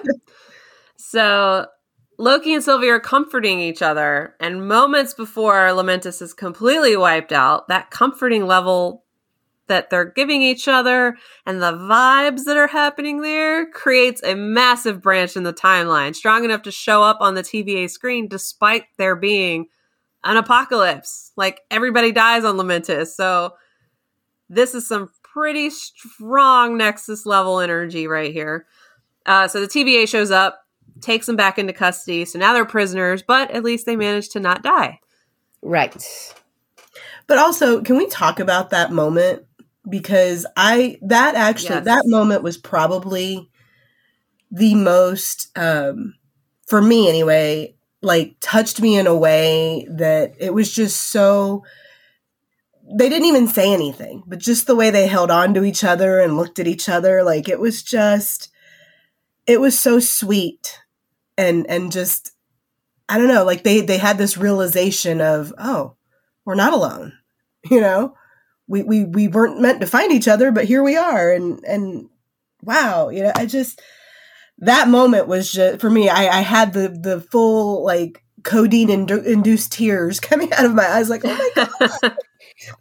[0.97, 1.67] So
[2.23, 7.67] Loki and Sylvie are comforting each other, and moments before Lamentis is completely wiped out,
[7.67, 9.03] that comforting level
[9.67, 15.03] that they're giving each other and the vibes that are happening there creates a massive
[15.03, 19.17] branch in the timeline, strong enough to show up on the TVA screen despite there
[19.17, 19.67] being
[20.23, 21.33] an apocalypse.
[21.37, 23.09] Like everybody dies on Lamentis.
[23.09, 23.55] So
[24.49, 28.67] this is some pretty strong Nexus level energy right here.
[29.27, 30.62] Uh, so the TVA shows up,
[31.03, 32.25] takes them back into custody.
[32.25, 35.01] So now they're prisoners, but at least they managed to not die.
[35.63, 36.35] right.
[37.27, 39.45] But also, can we talk about that moment?
[39.89, 41.85] Because I that actually Yes.
[41.85, 43.49] that moment was probably
[44.51, 46.15] the most um
[46.67, 51.65] for me anyway, like touched me in a way that it was just so
[52.95, 56.21] they didn't even say anything, but just the way they held on to each other
[56.21, 58.51] and looked at each other, like it was just
[59.47, 60.81] it was so sweet
[61.37, 62.33] and and just
[63.09, 65.97] I don't know, like they they had this realization of, oh,
[66.45, 67.13] we're not alone.
[67.71, 68.17] You know?
[68.67, 72.09] We we we weren't meant to find each other, but here we are and and
[72.63, 73.81] wow, you know, I just
[74.59, 79.25] that moment was just for me, I I had the the full like codeine indu-
[79.25, 81.69] induced tears coming out of my eyes like, oh my
[82.01, 82.17] god.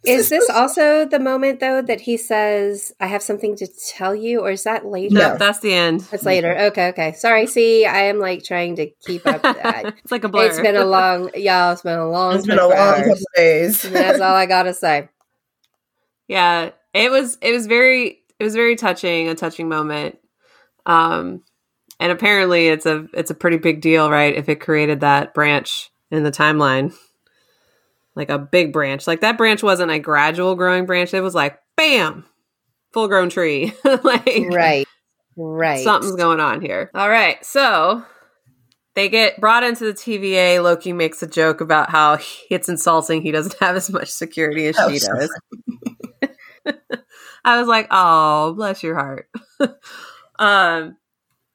[0.04, 4.40] Is this also the moment though that he says, "I have something to tell you,"
[4.40, 5.14] or is that later?
[5.14, 5.28] No.
[5.32, 6.06] No, that's the end.
[6.12, 6.56] It's later.
[6.56, 7.12] Okay, okay.
[7.14, 7.46] Sorry.
[7.46, 9.40] See, I am like trying to keep up.
[9.44, 10.46] I- It's like a blur.
[10.46, 11.72] it's been a long, yeah.
[11.72, 12.36] It's been a long.
[12.36, 13.06] It's been a long hours.
[13.06, 13.82] couple days.
[13.90, 15.08] That's all I gotta say.
[16.28, 20.18] yeah, it was it was very it was very touching, a touching moment.
[20.86, 21.42] Um
[22.00, 24.34] and apparently it's a it's a pretty big deal, right?
[24.34, 26.94] If it created that branch in the timeline.
[28.14, 29.06] Like a big branch.
[29.06, 31.14] Like that branch wasn't a gradual growing branch.
[31.14, 32.24] It was like bam,
[32.92, 33.72] full grown tree.
[33.84, 34.86] like Right.
[35.36, 35.82] Right.
[35.82, 36.90] Something's going on here.
[36.94, 37.44] All right.
[37.44, 38.04] So
[38.94, 40.62] they get brought into the TVA.
[40.62, 42.18] Loki makes a joke about how
[42.50, 45.40] it's insulting he doesn't have as much security as That she does.
[47.44, 49.28] I was like, oh, bless your heart.
[50.38, 50.96] um,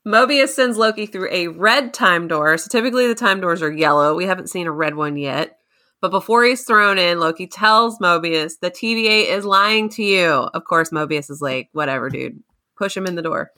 [0.05, 2.57] Mobius sends Loki through a red time door.
[2.57, 4.15] So typically the time doors are yellow.
[4.15, 5.57] We haven't seen a red one yet.
[5.99, 10.29] But before he's thrown in, Loki tells Mobius the TVA is lying to you.
[10.29, 12.43] Of course, Mobius is like, whatever, dude.
[12.77, 13.51] Push him in the door.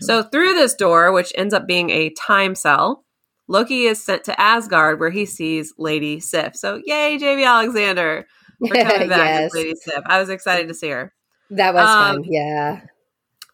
[0.00, 3.04] So through this door, which ends up being a time cell,
[3.48, 6.56] Loki is sent to Asgard where he sees Lady Sif.
[6.56, 8.26] So yay, Jaimie Alexander
[8.66, 9.46] for coming back yes.
[9.46, 10.02] as Lady Sif.
[10.06, 11.12] I was excited to see her.
[11.50, 12.24] That was Um, fun.
[12.32, 12.80] Yeah.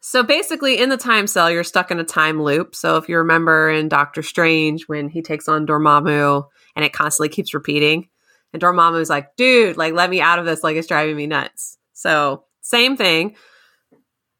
[0.03, 2.75] So basically, in the time cell, you're stuck in a time loop.
[2.75, 6.45] So if you remember in Doctor Strange when he takes on Dormammu
[6.81, 8.09] and it constantly keeps repeating,
[8.55, 10.65] and Dormammu's like, "Dude, like let me out of this.
[10.65, 13.37] Like it's driving me nuts." So same thing.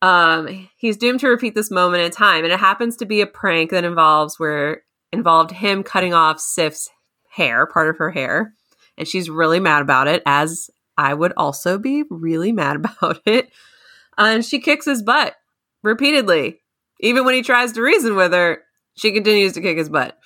[0.01, 3.27] Um, he's doomed to repeat this moment in time, and it happens to be a
[3.27, 6.89] prank that involves where involved him cutting off Sif's
[7.31, 8.55] hair, part of her hair,
[8.97, 13.51] and she's really mad about it, as I would also be really mad about it.
[14.17, 15.35] Uh, and she kicks his butt
[15.83, 16.63] repeatedly.
[17.01, 18.63] Even when he tries to reason with her,
[18.95, 20.19] she continues to kick his butt.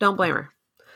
[0.00, 0.50] Don't blame her.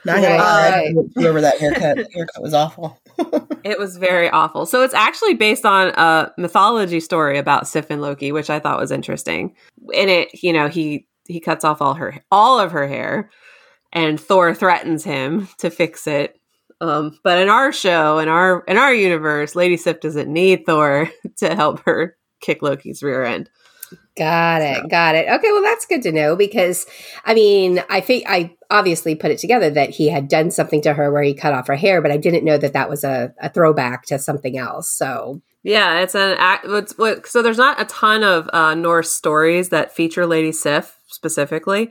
[0.04, 0.94] Not gonna lie, Right.
[1.14, 2.98] whoever that haircut haircut was awful.
[3.64, 4.66] It was very awful.
[4.66, 8.80] So it's actually based on a mythology story about Sif and Loki, which I thought
[8.80, 9.54] was interesting.
[9.92, 13.30] In it, you know, he he cuts off all her all of her hair,
[13.92, 16.40] and Thor threatens him to fix it.
[16.80, 21.08] Um, but in our show, in our in our universe, Lady Sif doesn't need Thor
[21.36, 23.48] to help her kick Loki's rear end.
[24.16, 24.90] Got it.
[24.90, 25.26] Got it.
[25.28, 26.86] Okay, well that's good to know because
[27.24, 30.92] I mean, I think I obviously put it together that he had done something to
[30.94, 33.32] her where he cut off her hair, but I didn't know that that was a,
[33.40, 34.90] a throwback to something else.
[34.90, 36.66] So, Yeah, it's an act.
[36.66, 40.98] What's, what, so there's not a ton of uh, Norse stories that feature Lady Sif
[41.06, 41.90] specifically.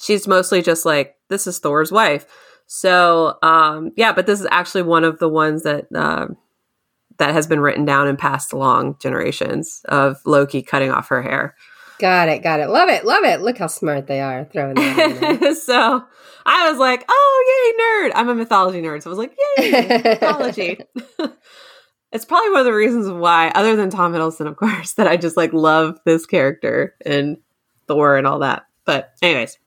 [0.00, 2.26] She's mostly just like this is Thor's wife.
[2.66, 6.28] So um, yeah, but this is actually one of the ones that uh,
[7.18, 11.54] that has been written down and passed along generations of Loki cutting off her hair.
[11.98, 12.42] got it.
[12.42, 12.68] Got it.
[12.68, 13.04] Love it.
[13.04, 13.40] Love it.
[13.40, 16.04] Look how smart they are throwing that so
[16.44, 18.12] I was like, oh yay, nerd!
[18.14, 20.80] I'm a mythology nerd, so I was like, yay, mythology.
[22.12, 25.16] it's probably one of the reasons why, other than Tom Hiddleston, of course, that I
[25.16, 27.36] just like love this character and
[27.86, 28.66] Thor and all that.
[28.84, 29.58] But anyways,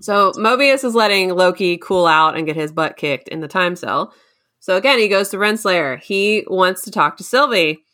[0.00, 3.76] So Mobius is letting Loki cool out and get his butt kicked in the time
[3.76, 4.12] cell.
[4.64, 6.00] So again, he goes to Renslayer.
[6.00, 7.84] He wants to talk to Sylvie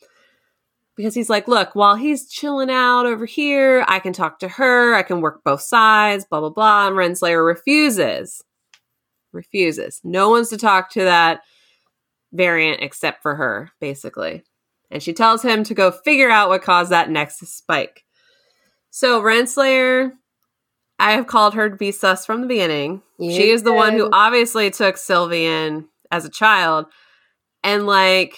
[0.95, 4.95] because he's like, look, while he's chilling out over here, I can talk to her.
[4.95, 6.87] I can work both sides, blah, blah, blah.
[6.87, 8.41] And Renslayer refuses.
[9.33, 9.99] Refuses.
[10.05, 11.41] No one's to talk to that
[12.31, 14.45] variant except for her, basically.
[14.89, 18.05] And she tells him to go figure out what caused that Nexus spike.
[18.91, 20.13] So Renslayer,
[20.97, 23.01] I have called her to be sus from the beginning.
[23.19, 26.85] She is the one who obviously took Sylvie in as a child.
[27.63, 28.37] And like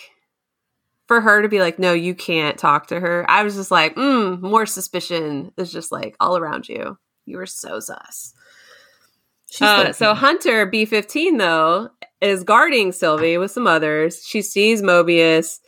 [1.07, 3.25] for her to be like, no, you can't talk to her.
[3.29, 6.97] I was just like, mm, more suspicion is just like all around you.
[7.25, 8.33] You were so sus.
[9.49, 11.89] She's Uh, so Hunter B15 though
[12.21, 14.23] is guarding Sylvie with some others.
[14.25, 15.59] She sees Mobius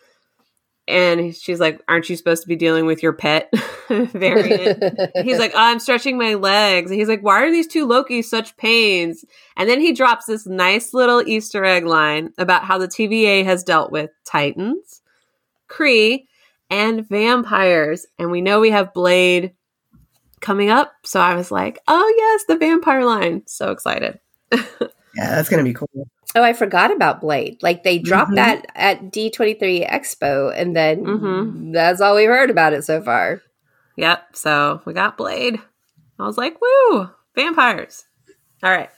[0.87, 3.49] and she's like, "Aren't you supposed to be dealing with your pet
[3.89, 4.83] variant?"
[5.23, 8.55] he's like, "I'm stretching my legs." And he's like, "Why are these two Lokis such
[8.57, 9.25] pains?"
[9.57, 13.63] And then he drops this nice little Easter egg line about how the TVA has
[13.63, 15.01] dealt with Titans,
[15.69, 16.25] Kree,
[16.69, 19.53] and vampires, and we know we have Blade
[20.39, 20.93] coming up.
[21.03, 24.19] So I was like, "Oh yes, the vampire line!" So excited.
[25.15, 25.89] yeah, that's gonna be cool.
[26.35, 27.57] Oh, I forgot about Blade.
[27.61, 28.35] Like they dropped Mhm.
[28.35, 31.73] that at D23 Expo, and then Mhm.
[31.73, 33.41] that's all we've heard about it so far.
[33.97, 34.35] Yep.
[34.35, 35.59] So we got Blade.
[36.19, 38.03] I was like, woo, vampires.
[38.63, 38.89] All right.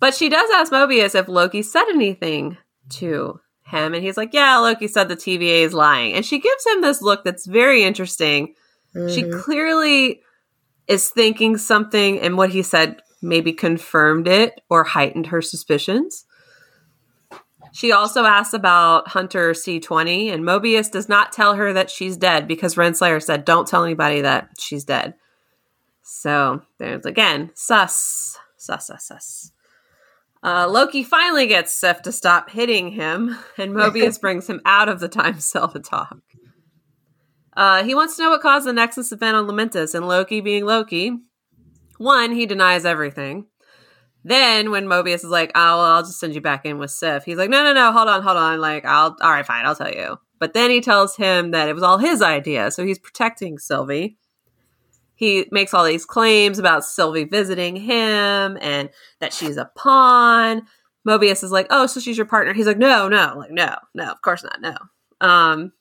[0.00, 2.58] But she does ask Mobius if Loki said anything
[2.90, 3.94] to him.
[3.94, 6.12] And he's like, yeah, Loki said the TVA is lying.
[6.14, 8.54] And she gives him this look that's very interesting.
[8.94, 9.42] She Mhm.
[9.42, 10.22] clearly
[10.86, 16.26] is thinking something, and what he said maybe confirmed it or heightened her suspicions.
[17.72, 22.46] She also asks about Hunter C20, and Mobius does not tell her that she's dead
[22.46, 25.14] because Renslayer said, Don't tell anybody that she's dead.
[26.02, 29.50] So there's again, sus, sus, sus, sus.
[30.44, 35.00] Uh, Loki finally gets Sif to stop hitting him, and Mobius brings him out of
[35.00, 36.18] the time cell to talk.
[37.56, 40.66] Uh, he wants to know what caused the Nexus event on Lamentis, and Loki being
[40.66, 41.18] Loki,
[41.98, 43.46] one, he denies everything.
[44.24, 47.24] Then when Mobius is like, "Oh, well, I'll just send you back in with Sif,"
[47.24, 48.60] he's like, "No, no, no, hold on, hold on.
[48.60, 51.74] Like, I'll, all right, fine, I'll tell you." But then he tells him that it
[51.74, 54.16] was all his idea, so he's protecting Sylvie.
[55.14, 60.62] He makes all these claims about Sylvie visiting him and that she's a pawn.
[61.06, 64.04] Mobius is like, "Oh, so she's your partner?" He's like, "No, no, like, no, no,
[64.10, 64.76] of course not, no."
[65.20, 65.72] Um,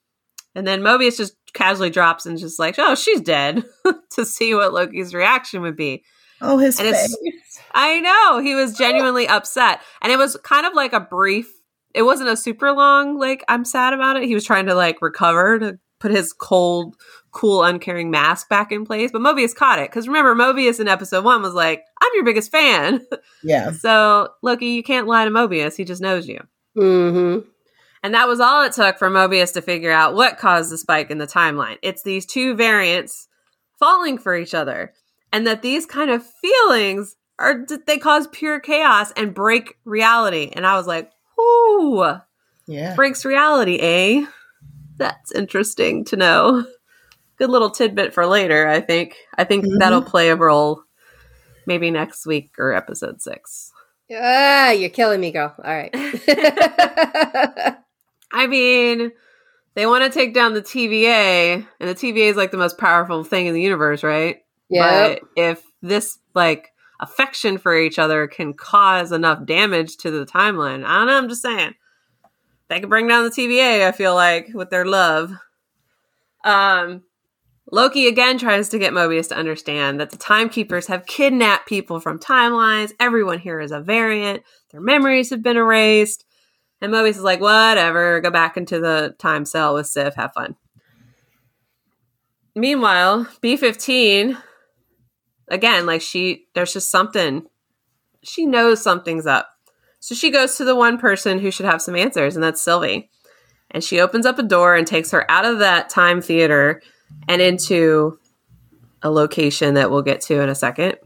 [0.55, 3.63] and then Mobius just casually drops and just like, "Oh, she's dead,"
[4.11, 6.03] to see what Loki's reaction would be.
[6.41, 7.15] Oh, his And face.
[7.73, 11.51] I know he was genuinely upset, and it was kind of like a brief.
[11.93, 14.23] It wasn't a super long like I'm sad about it.
[14.23, 16.95] He was trying to like recover to put his cold,
[17.31, 21.23] cool, uncaring mask back in place, but Mobius caught it because remember Mobius in episode
[21.23, 23.05] one was like, "I'm your biggest fan."
[23.45, 23.71] Yeah.
[23.71, 25.75] so Loki, you can't lie to Mobius.
[25.75, 26.39] He just knows you.
[26.77, 27.47] Mm-hmm.
[28.03, 31.09] And that was all it took for Mobius to figure out what caused the spike
[31.09, 31.77] in the timeline.
[31.81, 33.27] It's these two variants
[33.79, 34.93] falling for each other.
[35.31, 40.51] And that these kind of feelings are they cause pure chaos and break reality.
[40.53, 42.03] And I was like, "Ooh,
[42.67, 42.93] Yeah.
[42.95, 44.25] breaks reality, eh?
[44.97, 46.65] That's interesting to know."
[47.39, 49.15] Good little tidbit for later, I think.
[49.37, 49.79] I think Mhm.
[49.79, 50.83] that'll play a role
[51.65, 53.71] maybe next week or episode 6.
[54.15, 55.55] Ah, you're killing me, girl.
[55.57, 55.91] All right.
[58.33, 59.11] I mean,
[59.75, 63.23] they want to take down the TVA, and the TVA is like the most powerful
[63.23, 64.37] thing in the universe, right?
[64.69, 65.15] yeah.
[65.15, 66.69] But if this like
[66.99, 71.17] affection for each other can cause enough damage to the timeline, I don't know.
[71.17, 71.75] I'm just saying
[72.69, 73.87] they could bring down the TVA.
[73.87, 75.33] I feel like with their love.
[76.43, 77.03] Um,
[77.71, 82.19] Loki again tries to get Mobius to understand that the timekeepers have kidnapped people from
[82.19, 82.91] timelines.
[82.99, 84.43] Everyone here is a variant.
[84.71, 86.25] Their memories have been erased.
[86.83, 90.57] And Mobius is like, whatever, go back into the time cell with Sif, have fun.
[92.55, 94.37] Meanwhile, B15,
[95.47, 97.45] again, like she, there's just something,
[98.21, 99.47] she knows something's up.
[100.01, 103.09] So she goes to the one person who should have some answers, and that's Sylvie.
[103.71, 106.81] And she opens up a door and takes her out of that time theater
[107.29, 108.19] and into
[109.01, 110.97] a location that we'll get to in a second.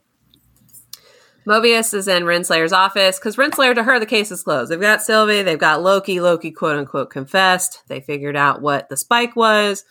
[1.47, 4.69] Mobius is in Renslayer's office because Renslayer, to her, the case is closed.
[4.69, 6.19] They've got Sylvie, they've got Loki.
[6.19, 7.83] Loki, quote unquote, confessed.
[7.87, 9.85] They figured out what the spike was,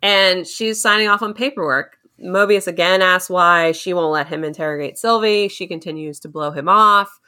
[0.00, 1.96] and she's signing off on paperwork.
[2.22, 5.48] Mobius again asks why she won't let him interrogate Sylvie.
[5.48, 7.18] She continues to blow him off.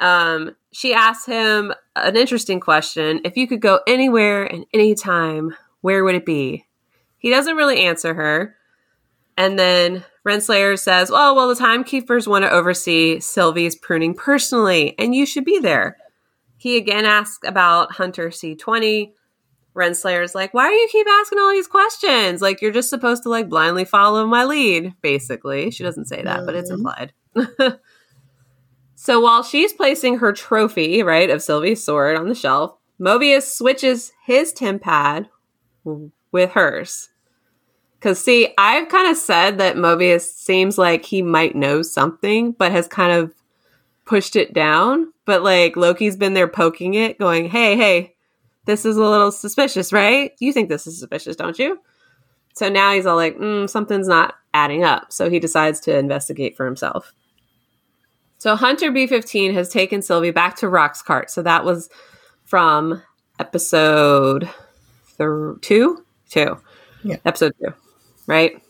[0.00, 6.02] Um, she asks him an interesting question: If you could go anywhere and anytime, where
[6.02, 6.66] would it be?
[7.18, 8.56] He doesn't really answer her.
[9.36, 15.14] And then Renslayer says, Oh, well, the timekeepers want to oversee Sylvie's pruning personally, and
[15.14, 15.96] you should be there.
[16.56, 19.12] He again asks about Hunter C20.
[19.74, 22.42] Renslayer's like, Why do you keep asking all these questions?
[22.42, 25.70] Like, you're just supposed to like blindly follow my lead, basically.
[25.70, 26.86] She doesn't say that, but it's mm-hmm.
[27.38, 27.78] implied.
[28.96, 34.12] so while she's placing her trophy, right, of Sylvie's sword on the shelf, Mobius switches
[34.24, 35.28] his TemPad
[36.32, 37.10] with hers.
[37.98, 42.70] Because, see, I've kind of said that Mobius seems like he might know something, but
[42.72, 43.32] has kind of
[44.04, 45.12] pushed it down.
[45.24, 48.14] But, like, Loki's been there poking it, going, hey, hey,
[48.66, 50.32] this is a little suspicious, right?
[50.40, 51.78] You think this is suspicious, don't you?
[52.54, 55.12] So now he's all like, mm, something's not adding up.
[55.12, 57.12] So he decides to investigate for himself.
[58.38, 61.30] So Hunter B15 has taken Sylvie back to Rock's cart.
[61.30, 61.88] So that was
[62.44, 63.02] from
[63.38, 64.48] episode
[65.18, 66.58] th- two, two,
[67.02, 67.16] Yeah.
[67.24, 67.72] episode two,
[68.26, 68.60] right?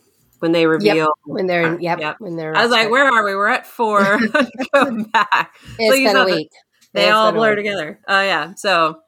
[0.41, 2.17] When they reveal when they're Uh, yep, yep.
[2.19, 3.35] when they're I was like, where are we?
[3.35, 4.01] We're at four.
[4.75, 5.55] Go back.
[5.79, 6.51] it's you been a week.
[6.93, 7.59] They It's all blur week.
[7.59, 8.01] together.
[8.07, 8.55] Oh yeah.
[8.57, 9.01] So,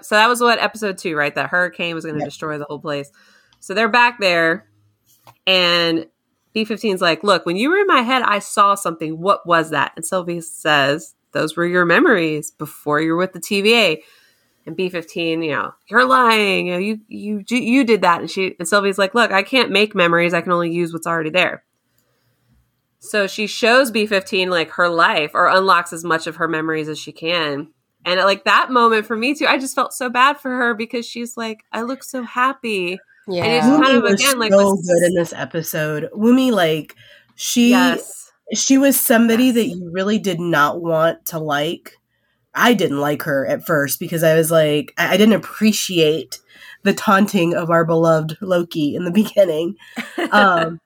[0.00, 1.34] so that was what episode two, right?
[1.34, 2.26] That hurricane was going to Yeah.
[2.26, 3.10] destroy the whole place.
[3.60, 4.66] So they're back there,
[5.46, 6.06] and
[6.54, 9.20] B15's like, "Look, when you were in my head, I saw something.
[9.20, 13.40] What was that?" And Sylvie says, "Those were your memories before you were with the
[13.40, 13.98] TVA."
[14.64, 16.68] And B15, you know, you're lying.
[16.68, 18.20] You know, you you you did that.
[18.20, 20.32] And she and Sylvie's like, "Look, I can't make memories.
[20.34, 21.64] I can only use what's already there."
[23.00, 26.98] So she shows B15 like her life or unlocks as much of her memories as
[26.98, 27.68] she can.
[28.04, 31.04] And like that moment for me too, I just felt so bad for her because
[31.04, 32.98] she's like, I look so happy.
[33.26, 33.44] Yeah.
[33.44, 36.10] it's Wunmi kind of, was again, like, so was- good in this episode.
[36.12, 36.94] Wunmi, like
[37.34, 38.30] she, yes.
[38.54, 39.54] she was somebody Yes.
[39.54, 41.96] that you really did not want to like.
[42.54, 46.40] I didn't like her at first because I was like, I I didn't appreciate
[46.82, 49.76] the taunting of our beloved Loki in the beginning.
[50.30, 50.80] Um,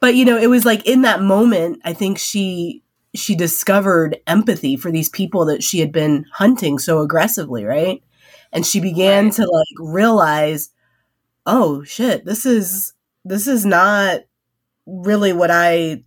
[0.00, 2.82] but you know, it was like in that moment, I think she
[3.14, 8.02] she discovered empathy for these people that she had been hunting so aggressively, right?
[8.52, 9.32] And she began Right.
[9.32, 10.70] to like realize,
[11.46, 12.92] oh shit, this is
[13.24, 14.20] this is not
[14.86, 16.04] really what I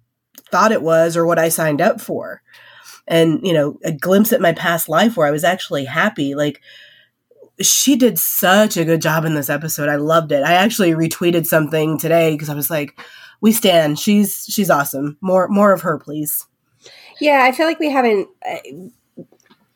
[0.51, 2.41] thought it was or what I signed up for.
[3.09, 6.35] And, you know, a glimpse at my past life where I was actually happy.
[6.35, 6.61] Like,
[7.59, 9.89] she did such a good job in this episode.
[9.89, 10.43] I loved it.
[10.43, 12.97] I actually retweeted something today because I was like,
[13.41, 13.99] we stand.
[13.99, 15.17] She's she's awesome.
[15.21, 16.45] More more of her, please.
[17.19, 18.29] Yeah, I feel like we haven't.
[18.47, 19.25] Uh,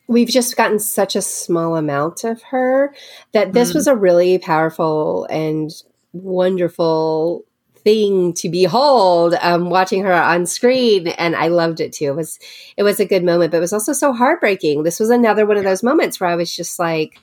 [0.07, 2.93] we've just gotten such a small amount of her
[3.33, 3.75] that this Mhm.
[3.75, 5.71] was a really powerful and
[6.13, 7.43] wonderful
[7.83, 9.35] thing to behold.
[9.41, 12.05] Um, watching her on screen, and I loved it too.
[12.05, 12.39] It was
[12.77, 14.83] it was a good moment, but it was also so heartbreaking.
[14.83, 17.19] This was another one of those moments where I was just like,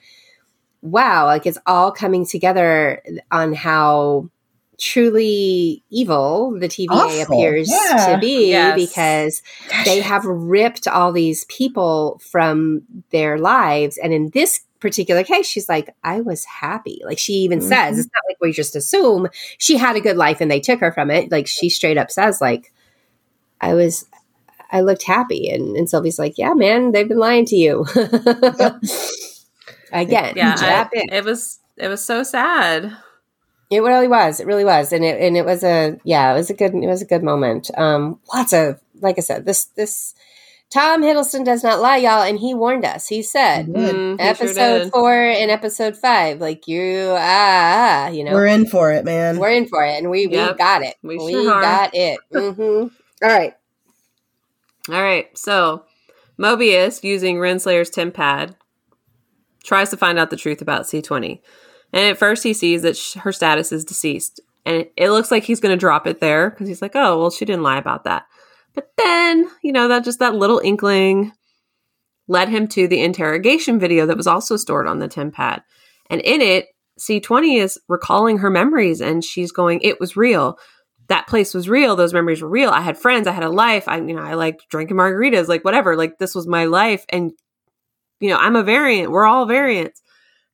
[0.82, 4.28] "Wow!" Like it's all coming together on how
[4.78, 7.36] truly evil the TVA Awful.
[7.38, 8.14] appears Yeah.
[8.14, 8.74] to be Yes.
[8.76, 9.42] because
[9.84, 13.98] they have ripped all these people from their lives.
[13.98, 17.00] And in this particular case, she's like, I was happy.
[17.04, 20.40] Like she even says, it's not like we just assume she had a good life
[20.40, 21.30] and they took her from it.
[21.30, 22.72] Like she straight up says, like,
[23.60, 24.06] I was
[24.72, 25.50] I looked happy.
[25.50, 27.84] And, and Sylvie's like, Yeah, man, they've been lying to you.
[29.92, 30.54] Again, Yeah.
[30.56, 32.96] I- that it was it was so sad.
[33.70, 34.40] It really was.
[34.40, 36.32] It really was, and it and it was a yeah.
[36.32, 36.74] It was a good.
[36.74, 37.70] It was a good moment.
[37.78, 39.46] Um, lots of like I said.
[39.46, 40.14] This this
[40.70, 43.08] Tom Hiddleston does not lie, y'all, and he warned us.
[43.08, 43.94] He said Good.
[43.94, 44.92] Mm, he episode did.
[44.92, 49.04] four and episode five, like you ah, ah you know, We're we're, in for it,
[49.04, 49.38] man.
[49.38, 50.52] We're in for it, and we Yep.
[50.52, 50.94] we got it.
[51.02, 51.60] We We, sure are.
[51.60, 52.20] got it.
[52.32, 52.88] hmm All
[53.22, 53.54] right.
[54.88, 55.36] All right.
[55.36, 55.84] So
[56.38, 58.54] Mobius, using Renslayer's TemPad,
[59.64, 61.40] tries to find out the truth about C20.
[61.92, 64.40] And at first, he sees that sh- her status is deceased.
[64.64, 67.18] And it, it looks like he's going to drop it there because he's like, oh,
[67.18, 68.26] well, she didn't lie about that.
[68.74, 71.32] But then, you know, that just that little inkling
[72.28, 75.62] led him to the interrogation video that was also stored on the TemPad.
[76.08, 76.66] And in it,
[76.98, 80.58] C20 is recalling her memories and she's going, it was real
[81.10, 81.96] that place was real.
[81.96, 82.70] Those memories were real.
[82.70, 83.26] I had friends.
[83.26, 83.88] I had a life.
[83.88, 85.96] I, you know, I liked drinking margaritas, like whatever.
[85.96, 87.04] Like this was my life.
[87.08, 87.32] And,
[88.20, 89.10] you know, I'm a variant.
[89.10, 90.00] We're all variants.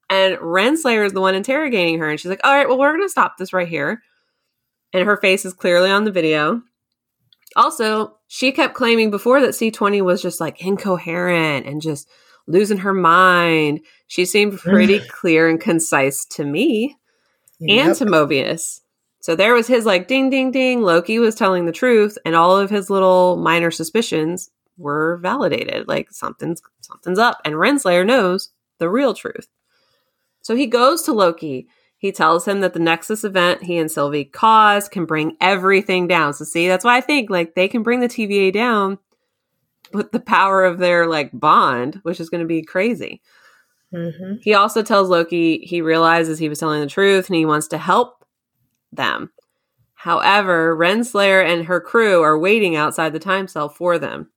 [0.09, 2.09] And Renslayer is the one interrogating her.
[2.09, 4.01] And she's like, all right, well, we're going to stop this right here.
[4.95, 6.63] And her face is clearly on the video.
[7.57, 12.09] Also, she kept claiming before that C20 was just like incoherent and just
[12.47, 13.81] losing her mind.
[14.07, 16.97] She seemed pretty clear and concise to me
[17.61, 18.81] and to Mobius.
[19.21, 20.83] So there was his like ding ding ding.
[20.83, 25.89] Loki was telling the truth, and all of his little minor suspicions were validated.
[25.89, 29.49] Like something's something's up, and Renslayer knows the real truth.
[30.43, 31.67] So he goes to Loki
[31.99, 36.35] He tells him that the Nexus event he and Sylvie caused can bring everything down.
[36.35, 38.99] So see, that's why I think like they can bring the TVA down
[39.93, 43.23] with the power of their like bond, which is going to be crazy.
[43.95, 44.35] Mm-hmm.
[44.43, 47.79] He also tells Loki he realizes he was telling the truth and he wants to
[47.79, 48.25] help
[48.93, 49.31] them.
[49.95, 54.31] However, Renslayer and her crew are waiting outside the time cell for them.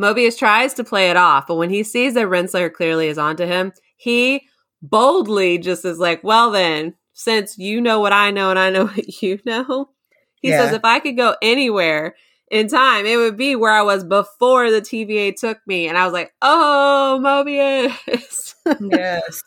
[0.00, 3.44] Mobius tries to play it off, but when he sees that Renslayer clearly is onto
[3.44, 4.48] him, he
[4.82, 8.86] boldly just is like, Well, then, since you know what I know and I know
[8.86, 9.90] what you know,
[10.36, 10.58] he Yeah.
[10.66, 12.14] says, If I could go anywhere
[12.50, 15.88] in time, it would be where I was before the TVA took me.
[15.88, 18.54] And I was like, Oh, Mobius.
[18.80, 19.42] Yes.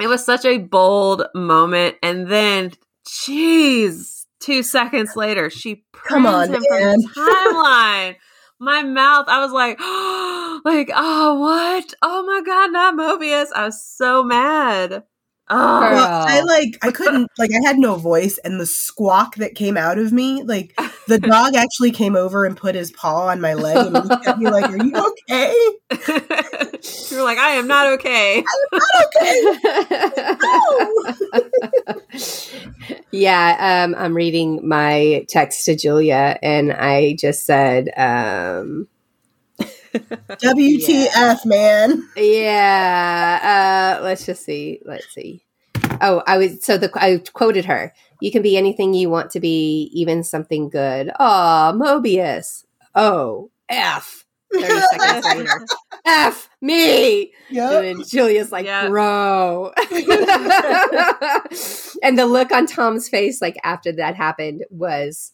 [0.00, 1.96] It was such a bold moment.
[2.02, 2.72] And then,
[3.06, 8.16] jeez, two seconds later, she Come on, him from the timeline.
[8.62, 9.76] My mouth, I was like,
[10.64, 11.94] like, oh, what?
[12.00, 13.48] Oh my God, not Mobius.
[13.52, 15.02] I was so mad.
[15.50, 19.56] Oh, Well, I like I couldn't like I had no voice and the squawk that
[19.56, 23.40] came out of me, like the dog actually came over and put his paw on
[23.40, 25.52] my leg and looked at me like, Are you okay?
[27.10, 28.44] you were like, I am not okay.
[28.46, 30.81] I am not okay.
[33.12, 38.88] Yeah, um, I'm reading my text to Julia, and I just said, um,
[40.40, 42.08] WTF, man.
[42.16, 44.80] "Yeah." Uh, let's just see.
[44.84, 45.44] Let's see.
[46.00, 47.92] Oh, I was so the I quoted her.
[48.20, 51.10] You can be anything you want to be, even something good.
[51.20, 52.64] Oh, Mobius.
[52.94, 54.24] Oh, F.
[54.52, 55.66] Thirty seconds later,
[56.04, 57.32] F me.
[57.50, 57.84] Yep.
[57.84, 58.88] And Julia's like, Yeah.
[58.88, 59.72] bro.
[62.02, 65.32] and the look on Tom's face, like after that happened, was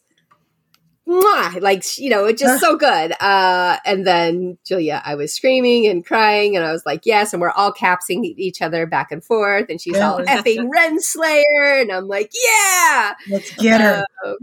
[1.07, 3.13] mwah, like, you know, it just so good.
[3.19, 7.33] Uh, and then Julia, I was screaming and crying, and I was like, yes.
[7.33, 9.65] And we're all capsing each other back and forth.
[9.69, 10.41] And she's all Yeah.
[10.41, 11.81] effing Renslayer.
[11.81, 13.13] And I'm like, yeah.
[13.29, 14.05] Let's get her.
[14.23, 14.37] Um,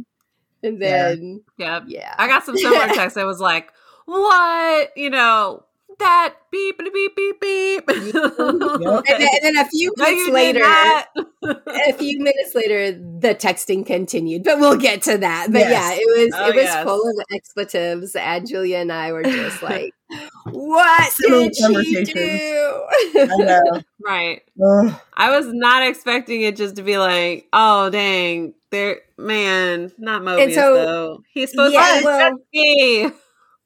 [0.65, 1.81] and then, Yeah.
[1.87, 2.15] yeah.
[2.19, 3.71] I got some similar texts I was like,
[4.07, 4.91] what?
[4.97, 5.66] You know,
[5.99, 7.85] that beep, beep, beep, beep.
[7.89, 7.89] Yep.
[8.39, 10.63] and, then, and then a few No, minutes later,
[11.45, 15.49] a few minutes later, the texting continued, but we'll get to that.
[15.51, 15.71] But Yes.
[15.71, 16.85] yeah, it was Oh, it was yes.
[16.85, 19.93] full of expletives, and Julia and I were just like,
[20.45, 22.83] "What did she do?"
[23.19, 23.83] I know.
[24.05, 24.43] right.
[24.65, 24.95] Ugh.
[25.15, 30.55] I was not expecting it just to be like, oh dang, there man, not Mobius
[30.55, 31.23] so- though.
[31.33, 33.13] He's supposed Yeah, to well- be well,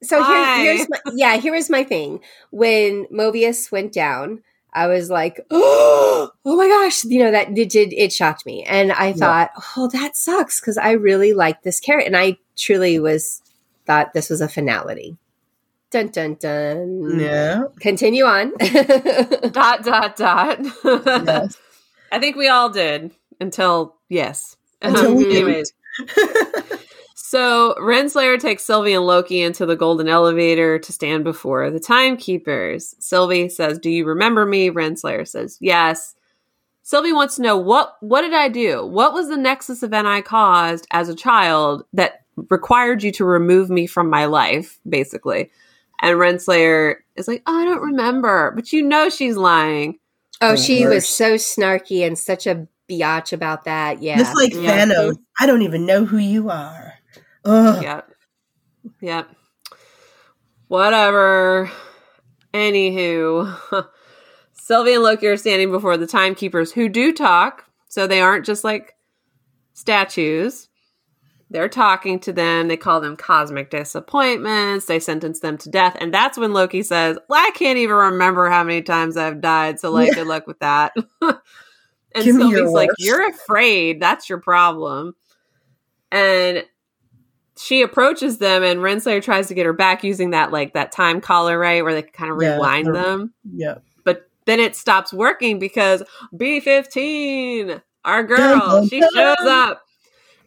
[0.03, 2.19] so here, here's my, yeah, here was my thing.
[2.51, 4.43] When Mobius went down,
[4.73, 8.63] I was like, "Oh, oh my gosh!" You know that it did it shocked me,
[8.63, 9.13] and I Yeah.
[9.13, 13.41] thought, "Oh, that sucks," because I really like this character, and I truly was
[13.85, 15.17] thought this was a finality.
[15.91, 17.19] Dun dun dun.
[17.19, 17.63] Yeah.
[17.81, 18.53] Continue on.
[19.51, 20.59] dot dot dot.
[20.85, 21.57] Yes.
[22.13, 24.55] I think we all did until yes.
[24.81, 25.73] Until we anyways.
[27.31, 32.93] So Renslayer takes Sylvie and Loki into the golden elevator to stand before the timekeepers.
[32.99, 34.69] Sylvie says, Do you remember me?
[34.69, 36.13] Renslayer says, Yes.
[36.83, 38.85] Sylvie wants to know what what did I do?
[38.85, 43.69] What was the Nexus event I caused as a child that required you to remove
[43.69, 45.51] me from my life, basically?
[46.01, 49.99] And Renslayer is like, oh, I don't remember, but you know she's lying.
[50.41, 54.01] oh, she was so snarky and such a biatch about that.
[54.01, 54.17] Yeah.
[54.17, 54.85] Just like Yeah.
[54.85, 55.17] Thanos.
[55.39, 56.90] I don't even know who you are.
[57.45, 57.83] Ugh.
[57.83, 58.11] Yep.
[59.01, 59.29] Yep.
[60.67, 61.71] Whatever.
[62.53, 63.55] Anywho,
[64.53, 68.63] Sylvie and Loki are standing before the timekeepers who do talk, so they aren't just
[68.63, 68.95] like
[69.73, 70.67] statues.
[71.49, 72.69] They're talking to them.
[72.69, 74.85] They call them cosmic disappointments.
[74.85, 75.97] They sentence them to death.
[75.99, 79.77] And that's when Loki says, well, I can't even remember how many times I've died.
[79.77, 80.13] So, like, Yeah.
[80.15, 80.93] good luck with that.
[81.21, 81.35] and
[82.15, 82.89] Give Sylvie's like.
[82.97, 84.01] You're afraid.
[84.01, 85.13] That's your problem.
[86.09, 86.63] And
[87.61, 91.21] she approaches them, and Renslayer tries to get her back using that, like, that time
[91.21, 91.83] collar, right?
[91.83, 93.75] Where they can kind of Yeah, rewind the- them Yeah.
[94.03, 96.03] but then it stops working because
[96.35, 99.09] B15, our girl, dun, she dun.
[99.13, 99.81] shows up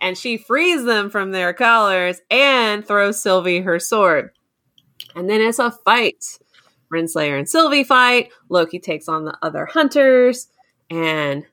[0.01, 4.31] and she frees them from their collars and throws Sylvie her sword.
[5.15, 6.25] And then it's a fight.
[6.93, 8.31] Renslayer and Sylvie fight.
[8.49, 10.49] Loki takes on the other hunters
[10.91, 11.45] and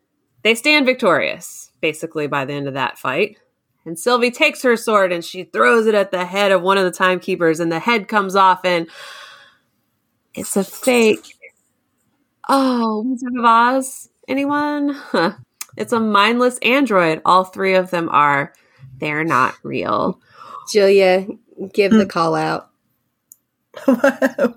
[0.43, 3.37] they stand victorious basically by the end of that fight.
[3.85, 6.83] And Sylvie takes her sword and she throws it at the head of one of
[6.85, 8.87] the timekeepers, and the head comes off, and
[10.35, 11.35] it's a fake.
[12.47, 14.09] Oh, Wizard of Oz?
[14.27, 14.89] Anyone?
[14.89, 15.33] Huh.
[15.77, 17.21] It's a mindless android.
[17.25, 18.53] All three of them are.
[18.99, 20.19] They're not real.
[20.71, 21.25] Julia,
[21.73, 21.97] give Hmm.
[21.99, 22.69] the call out.
[23.87, 24.53] the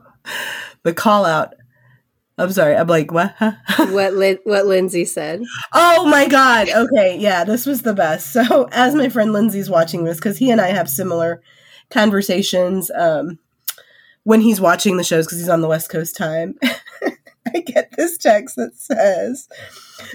[0.95, 1.55] call out.
[2.37, 2.77] I'm sorry.
[2.77, 3.35] I'm like, what?
[3.39, 3.53] Huh?
[3.91, 5.43] what Lin- what Lindsay said.
[5.73, 6.69] Oh my god.
[6.69, 8.33] Okay, yeah, this was the best.
[8.33, 11.43] So, as my friend Lindsay's watching this cuz he and I have similar
[11.91, 13.39] conversations um
[14.25, 16.59] when he's watching the shows cuz he's on the West Coast time.
[17.55, 19.49] I get this text that says,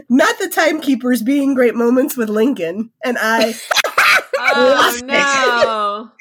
[0.10, 3.56] "Not the timekeepers being great moments with Lincoln." And I
[4.42, 6.12] Oh no.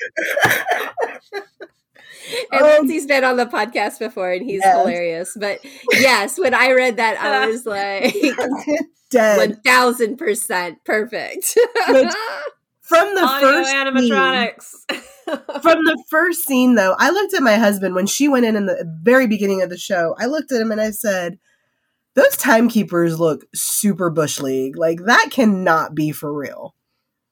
[2.53, 4.77] And Um, Lindsay's been on the podcast before and he's Yes.
[4.79, 5.37] hilarious.
[5.39, 5.61] But
[5.93, 8.15] yes, when I read that, I was like,
[9.11, 11.57] dead 1000% perfect.
[11.89, 12.13] Which-
[12.83, 15.63] from the Audio first scene- animatronics.
[15.63, 18.65] from the first scene though i looked at my husband when she went in in
[18.65, 21.39] the very beginning of the show i looked at him and i said
[22.15, 26.75] those timekeepers look super bush league like that cannot be for real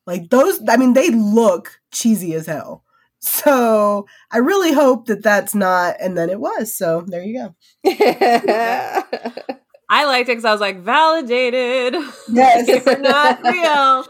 [0.06, 2.84] like those i mean they look cheesy as hell
[3.18, 7.54] so i really hope that that's not and then it was so there you go
[9.88, 11.94] I liked it because I was like, validated.
[12.28, 12.68] Yes.
[12.86, 14.04] You're not real.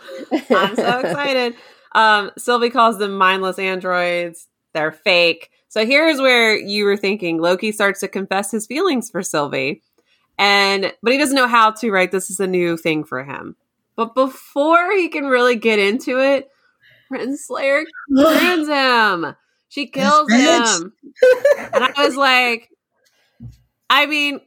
[0.59, 1.55] I'm so excited.
[1.95, 4.49] Um, Sylvie calls them mindless androids.
[4.75, 5.51] They're fake.
[5.69, 9.83] So here's where you were thinking Loki starts to confess his feelings for Sylvie.
[10.39, 12.11] And but he doesn't know how to, right?
[12.11, 13.57] This is a new thing for him.
[13.97, 16.49] But before he can really get into it,
[17.13, 17.85] Renslayer
[18.19, 19.35] turns him.
[19.69, 20.93] She kills him.
[21.75, 22.69] And I was like,
[23.91, 24.41] I mean,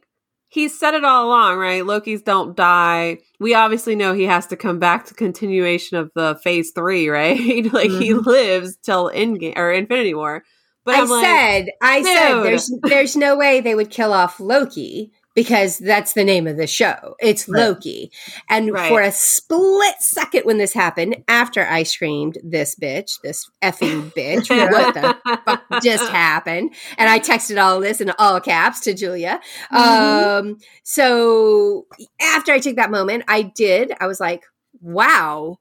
[0.48, 1.84] he said it all along, right?
[1.86, 3.18] Loki's don't die.
[3.38, 7.38] We obviously know he has to come back to continuation of the phase three, right?
[7.72, 8.26] like he Mhm.
[8.26, 10.42] lives till Endgame or Infinity War.
[10.84, 14.40] But I I'm like, said, I said, there's there's no way they would kill off
[14.40, 17.14] Loki because that's the name of the show.
[17.20, 17.60] It's Right.
[17.60, 18.10] Loki.
[18.48, 18.88] And Right.
[18.88, 24.50] for a split second when this happened, after I screamed, "This bitch, this effing bitch,
[24.70, 29.40] what the fuck just happened?" And I texted all this in all caps to Julia.
[29.70, 31.86] Um, so
[32.20, 33.92] after I took that moment, I did.
[34.00, 34.42] I was like,
[34.80, 35.58] "Wow."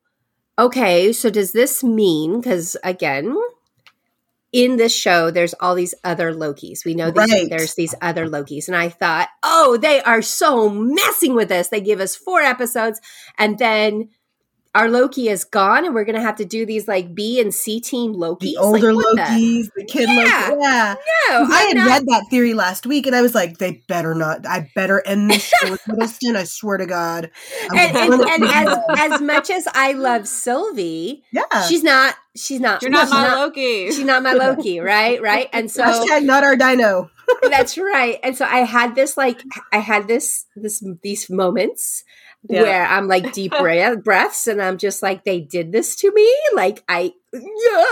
[0.57, 3.34] Okay, so does this mean because again,
[4.52, 6.84] in this show, there's all these other Lokis.
[6.86, 7.50] We know these, Right.
[7.50, 8.68] there's these other Lokis.
[8.68, 11.68] And I thought, oh, they are so messing with us.
[11.70, 13.00] They give us four episodes
[13.38, 14.10] and then
[14.76, 17.53] our Loki is gone and we're going to have to do these like B and
[17.53, 18.39] C team Lokis.
[18.41, 20.47] the older like, what the- the, kid Yeah.
[20.51, 20.95] loki yeah
[21.30, 24.13] No, I had not- read that theory last week, and I was like, "They better
[24.13, 24.45] not.
[24.45, 26.36] I better end this show with Hiddleston.
[26.36, 27.32] I swear to God."
[27.72, 28.78] I'm and, and, and as,
[29.11, 33.36] as much as I love Sylvie, yeah, she's not, she's not, You're not she's my
[33.36, 33.88] Loki.
[33.91, 35.22] She's not my Loki, right?
[35.22, 35.49] Right.
[35.53, 37.09] And so hashtag not our dino.
[37.43, 42.03] that's right and so i had this like i had this this these moments
[42.48, 42.62] Yeah.
[42.62, 46.34] where i'm like deep breath, breaths and i'm just like they did this to me?
[46.54, 47.84] Like i yeah,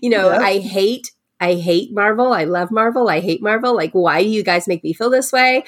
[0.00, 0.40] you know Yep.
[0.42, 2.32] i hate i hate marvel.
[2.32, 3.10] I love marvel.
[3.10, 3.74] I hate marvel.
[3.76, 5.64] Like why do you guys make me feel this way?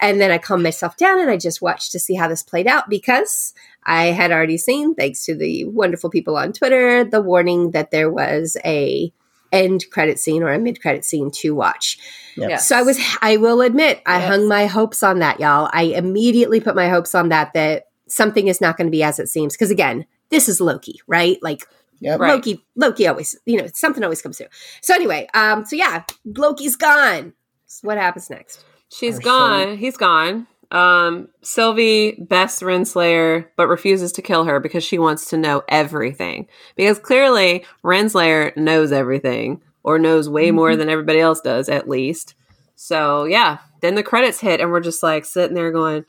[0.00, 2.66] And then i calmed myself down and i just watched to see how this played
[2.66, 3.52] out because
[3.84, 8.10] i had already seen thanks to the wonderful people on twitter the warning that there
[8.10, 9.12] was a
[9.52, 11.98] end credit scene or a mid credit scene to watch
[12.36, 12.66] Yes.
[12.66, 14.28] so I was, I will admit, I Yes.
[14.28, 15.68] hung my hopes on that, y'all.
[15.72, 19.18] I immediately put my hopes on that, that something is not going to be as
[19.18, 19.54] it seems.
[19.54, 21.38] Because again, this is Loki, right?
[21.42, 21.66] Like
[22.02, 22.18] Yep.
[22.18, 22.32] Right.
[22.32, 24.46] Loki, Loki always, you know, something always comes through.
[24.80, 27.34] So anyway, um, so yeah, Loki's gone.
[27.66, 28.64] So what happens next?
[28.90, 29.76] She's Or gone.
[29.76, 30.46] He's gone.
[30.70, 36.46] Um, Sylvie bests Renslayer, but refuses to kill her because she wants to know everything.
[36.76, 42.34] Because clearly, Renslayer knows everything, or knows way more than everybody else does, at least.
[42.76, 43.58] So, yeah.
[43.80, 46.04] Then the credits hit, and we're just like sitting there going,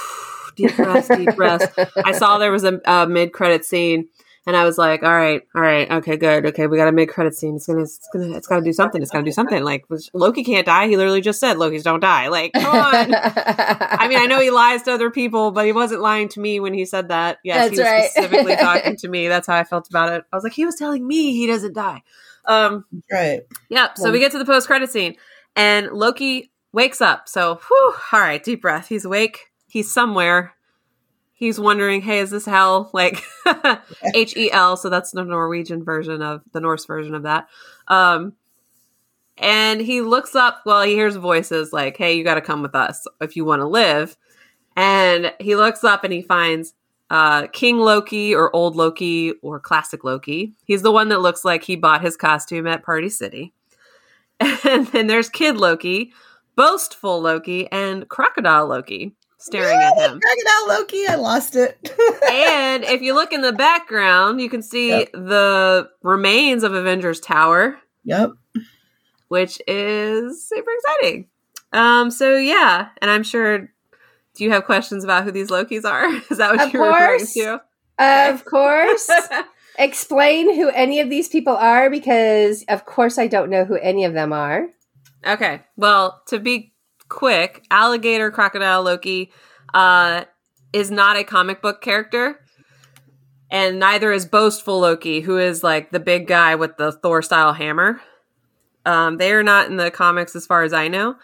[0.56, 1.66] deep breaths, deep breaths.
[2.04, 4.08] I saw there was a, a mid credit scene,
[4.48, 7.10] and I was like, "All right, all right, okay, good, okay, we got a mid
[7.10, 7.56] credit scene.
[7.56, 9.02] It's gonna, it's gonna, it's got to do something.
[9.02, 9.62] It's got to do something.
[9.62, 9.84] Like
[10.14, 10.88] Loki can't die.
[10.88, 12.28] He literally just said Loki's don't die.
[12.28, 16.00] Like, come on." I mean, I know he lies to other people, but he wasn't
[16.00, 17.38] lying to me when he said that.
[17.44, 18.10] Yes, he That's was right.
[18.10, 19.28] specifically talking to me.
[19.28, 20.24] That's how I felt about it.
[20.32, 22.02] I was like, he was telling me he doesn't die.
[22.46, 23.42] Um, Right.
[23.68, 23.98] Yep.
[23.98, 25.16] So we get to the post credit scene,
[25.56, 27.28] and Loki wakes up.
[27.28, 28.88] So, whew, all right, deep breath.
[28.88, 29.50] He's awake.
[29.68, 30.54] He's somewhere.
[31.38, 32.90] He's wondering, hey, is this hell?
[32.92, 33.22] Like
[34.14, 34.76] H E L.
[34.76, 37.46] So that's the Norwegian version of the Norse version of that.
[37.86, 38.32] Um,
[39.36, 40.62] and he looks up.
[40.66, 43.60] Well, he hears voices like, hey, you got to come with us if you want
[43.60, 44.16] to live.
[44.76, 46.74] And he looks up and he finds
[47.08, 50.54] uh, King Loki or Old Loki or Classic Loki.
[50.64, 53.52] He's the one that looks like he bought his costume at Party City.
[54.40, 56.12] And then there's Kid Loki,
[56.56, 60.20] Boastful Loki, and Crocodile Loki staring at him.
[60.20, 61.78] Crocodile Loki, I lost it.
[62.30, 65.12] and if you look in the background, you can see Yep.
[65.12, 68.30] the remains of Avengers Tower, yep.
[69.28, 71.26] which is super exciting.
[71.72, 73.70] Um, so yeah, and I'm sure.
[74.34, 76.06] Do you have questions about who these Lokis are?
[76.30, 77.34] Is that what Of you're referring course.
[77.34, 77.60] to?
[77.98, 79.10] Of course.
[79.76, 84.04] Explain who any of these people are because, of course, I don't know who any
[84.04, 84.68] of them are.
[85.26, 85.62] Okay.
[85.76, 86.72] Well, to be
[87.08, 89.30] quick, alligator crocodile Loki
[89.74, 90.24] uh,
[90.72, 92.40] is not a comic book character,
[93.50, 97.52] and neither is boastful Loki, who is like the big guy with the Thor style
[97.52, 98.00] hammer.
[98.84, 101.16] Um, they are not in the comics, as far as I know.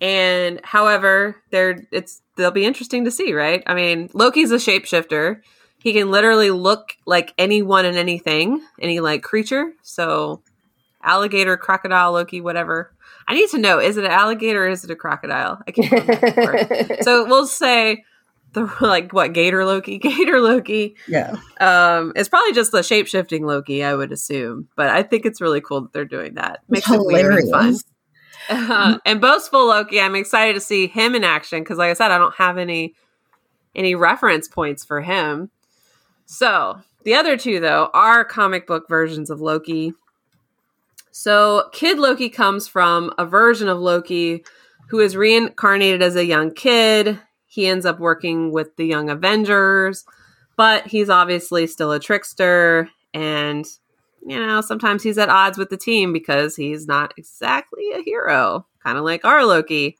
[0.00, 3.62] And however, they're it's they'll be interesting to see, right?
[3.66, 5.42] I mean, Loki's a shapeshifter.
[5.78, 9.72] He can literally look like anyone and anything, any like creature.
[9.82, 10.42] So
[11.02, 12.92] alligator, crocodile, Loki, whatever.
[13.32, 15.58] I need to know: is it an alligator or is it a crocodile?
[15.66, 16.96] I can't remember.
[17.00, 18.04] so we'll say
[18.52, 20.96] the like what gator Loki, gator Loki.
[21.08, 21.36] Yeah.
[21.58, 24.68] Um, it's probably just the shape shifting Loki, I would assume.
[24.76, 26.60] But I think it's really cool that they're doing that.
[26.68, 27.76] Makes it weird and fun.
[28.50, 32.10] Uh, and boastful Loki, I'm excited to see him in action because, like I said,
[32.10, 32.94] I don't have any
[33.74, 35.50] any reference points for him.
[36.26, 39.94] So the other two, though, are comic book versions of Loki.
[41.12, 44.44] So Kid Loki comes from a version of Loki
[44.88, 47.18] who is reincarnated as a young kid.
[47.46, 50.04] He ends up working with the Young Avengers,
[50.56, 53.64] but he's obviously still a trickster and
[54.24, 58.66] you know, sometimes he's at odds with the team because he's not exactly a hero,
[58.82, 59.98] kind of like our Loki.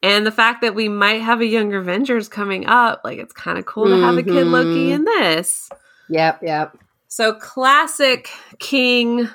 [0.00, 3.58] And the fact that we might have a Younger Avengers coming up, like it's kind
[3.58, 4.94] of cool to have a kid Loki Mhm.
[4.94, 5.68] in this.
[6.08, 6.78] Yep, yep.
[7.08, 9.28] So, classic King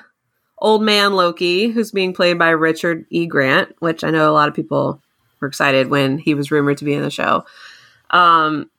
[0.58, 3.26] Old Man Loki, who's being played by Richard E.
[3.26, 5.02] Grant, which I know a lot of people
[5.40, 7.44] were excited when he was rumored to be in the show.
[8.10, 8.70] Um,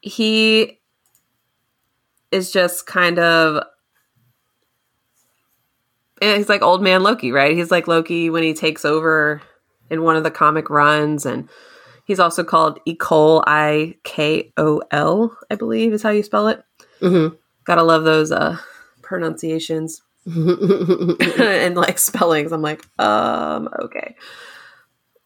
[0.00, 0.78] he
[2.30, 3.62] is just kind of.
[6.22, 7.56] eh, He's like old man Loki, right?
[7.56, 9.42] He's like Loki when he takes over
[9.90, 11.48] in one of the comic runs, and
[12.04, 16.62] he's also called Ikol, I K O L, I believe is how you spell it.
[17.00, 17.36] Mhm.
[17.64, 18.56] Gotta love those uh
[19.02, 20.02] pronunciations
[21.38, 22.52] and like spellings.
[22.52, 24.16] I'm like, um, okay.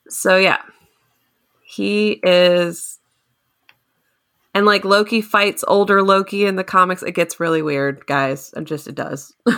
[0.09, 0.63] So yeah.
[1.67, 3.01] He is
[4.55, 7.03] and like Loki fights older Loki in the comics.
[7.03, 8.53] It gets really weird, guys.
[8.53, 9.35] And just it does.
[9.47, 9.55] All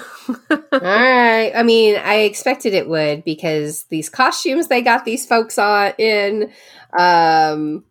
[0.72, 1.52] right.
[1.54, 6.50] I mean, I expected it would because these costumes they got these folks on in,
[6.98, 7.84] um,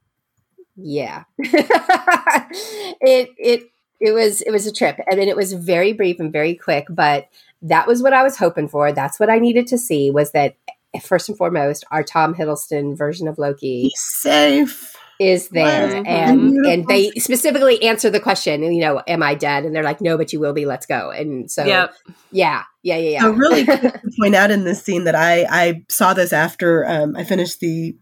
[0.76, 3.70] yeah, it it
[4.06, 6.86] it was it was a trip, and then it was very brief and very quick.
[6.90, 7.28] But
[7.62, 8.92] that was what I was hoping for.
[8.92, 10.12] That's what I needed to see.
[10.12, 10.56] Was that
[11.04, 14.96] first and foremost, our Tom Hiddleston version of Loki He's safe.
[15.20, 16.72] is there and Beautiful.
[16.72, 20.18] and they specifically answer the question you know am i dead and they're like no
[20.18, 21.94] but you will be let's go and so yep.
[22.32, 25.84] yeah yeah yeah yeah So really to point out in this scene that I I
[25.90, 27.96] saw this after um, I finished the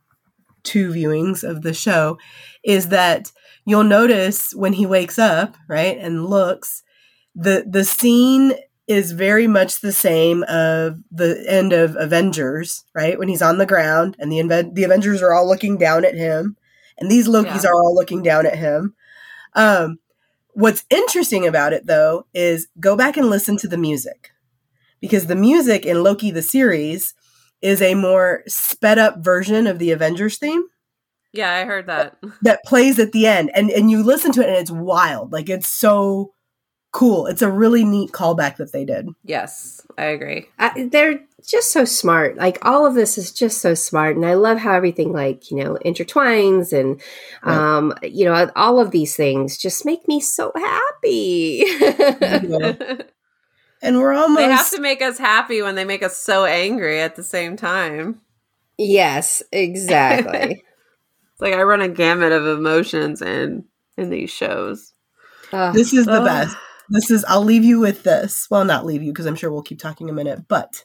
[0.63, 2.17] two viewings of the show
[2.63, 3.31] is that
[3.65, 6.83] you'll notice when he wakes up right and looks
[7.35, 8.53] the the scene
[8.87, 13.65] is very much the same of the end of Avengers right when he's on the
[13.65, 16.57] ground and the Inve- the Avengers are all looking down at him
[16.97, 17.69] and these Lokis Yeah.
[17.69, 18.93] are all looking down at him.
[19.55, 19.99] Um,
[20.53, 24.29] what's interesting about it though is go back and listen to the music
[24.99, 27.13] because the music in Loki the series
[27.61, 30.65] is a more sped up version of the Avengers theme
[31.33, 32.17] Yeah, I heard that.
[32.43, 35.49] that plays at the end and and you listen to it and it's wild like
[35.49, 36.31] it's so
[36.91, 40.47] cool it's a really neat callback that they did Yes, I agree.
[40.59, 44.33] I, they're just so smart like all of this is just so smart and i
[44.35, 47.01] love how everything like you know intertwines and
[47.43, 47.55] Right.
[47.57, 52.75] um you know all of these things just make me so happy Yeah.
[53.81, 57.01] and we're almost they have to make us happy when they make us so angry
[57.01, 58.21] at the same time.
[58.77, 60.61] yes exactly It's
[61.43, 63.65] like I run a gamut of emotions in
[63.97, 64.93] in these shows.
[65.51, 65.73] Ugh.
[65.75, 66.25] this is the Ugh.
[66.25, 66.57] best
[66.89, 69.61] this is i'll leave you with this well not leave you because i'm sure we'll
[69.61, 70.83] keep talking a minute but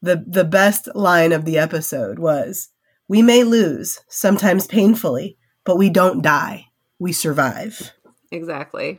[0.00, 2.68] the the best line of the episode was
[3.08, 6.66] we may lose sometimes painfully but we don't die
[6.98, 7.92] we survive
[8.30, 8.98] Exactly.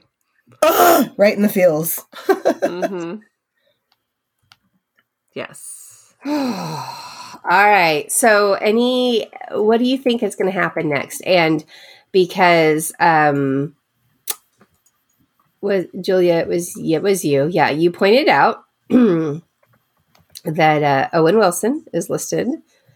[0.61, 2.01] Ugh, right in the feels
[2.63, 3.15] hmm
[5.33, 6.13] yes.
[7.49, 8.11] All right.
[8.11, 11.21] So, any, what do you think is going to happen next?
[11.21, 11.63] And
[12.11, 13.75] because, um,
[15.63, 16.35] was Julia?
[16.35, 17.47] It was it was you.
[17.47, 19.41] Yeah, you pointed out that
[20.83, 22.49] uh, Owen Wilson is listed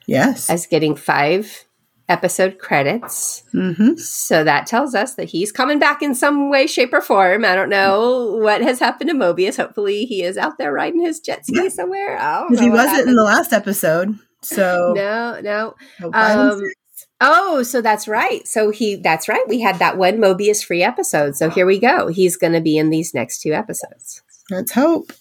[0.05, 1.65] yes as getting five
[2.09, 3.43] episode credits.
[3.53, 3.95] mm-hmm.
[3.95, 7.43] So that tells us that he's coming back in some way, shape, or form.
[7.43, 9.57] I don't know what has happened to Mobius.
[9.57, 12.15] Hopefully, he is out there riding his jet ski somewhere.
[12.49, 15.75] Because he wasn't in the last episode So no, no.
[15.99, 16.61] no Um.
[17.19, 18.47] Oh, so that's right.
[18.47, 19.43] So he, that's right.
[19.47, 21.35] We had that one Mobius free episode.
[21.35, 22.07] So here we go.
[22.09, 24.21] He's going to be in these next two episodes.
[24.51, 25.11] let's hope.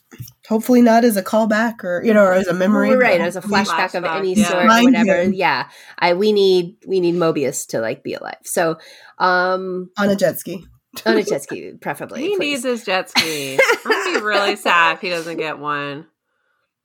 [0.46, 2.90] Hopefully not as a callback or you know, or as a memory.
[2.90, 4.48] Well, but right, as a hopefully- flashback of any yeah.
[4.48, 5.22] sort or Mind whatever.
[5.22, 5.32] him.
[5.32, 8.36] Yeah, I we need we need Mobius to like be alive.
[8.44, 8.78] So,
[9.18, 10.64] um, on a jet ski.
[11.04, 12.20] on a jet ski, preferably.
[12.22, 12.62] He please.
[12.62, 13.58] needs his jet ski.
[13.84, 16.06] I'm gonna be really sad if he doesn't get one.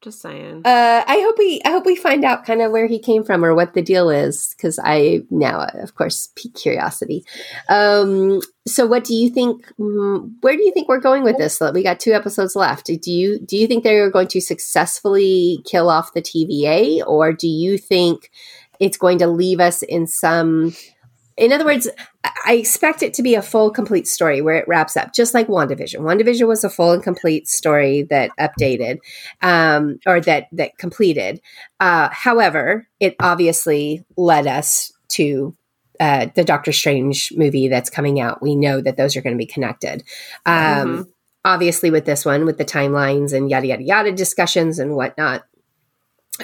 [0.02, 0.64] Just saying.
[0.66, 3.45] Uh, I hope we I hope we find out kind of where he came from
[3.45, 7.24] or what the deal is because I now of course pique curiosity.
[7.70, 9.72] Um, so what do you think?
[9.80, 11.62] mm, Where do you think we're going with this?
[11.74, 12.88] We got two episodes left.
[12.88, 17.47] Do you do you think they're going to successfully kill off the TVA, or do
[17.47, 18.32] you think
[18.80, 20.74] it's going to leave us in some?
[21.42, 21.89] In other words,
[22.46, 25.48] I expect it to be a full, complete story where it wraps up, just like
[25.48, 26.00] WandaVision.
[26.02, 29.00] WandaVision was a full and complete story that updated
[29.42, 31.42] um, or that that completed.
[31.80, 35.56] Uh, however, it obviously led us to
[36.00, 38.42] uh, the Doctor Strange movie that's coming out.
[38.42, 40.04] We know that those are going to be connected.
[40.46, 41.08] Um, Mhm.
[41.44, 45.42] Obviously, with this one, with the timelines and yada yada yada discussions and whatnot.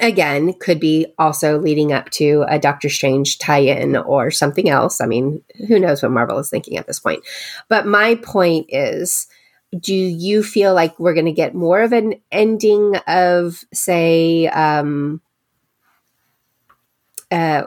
[0.02, 5.02] Again, could be also leading up to a Doctor Strange tie-in or something else.
[5.02, 7.24] I mean, who knows what Marvel is thinking at this point.
[7.70, 9.28] But my point is,
[9.78, 15.22] do you feel like we're going to get more of an ending of say um
[17.32, 17.64] uh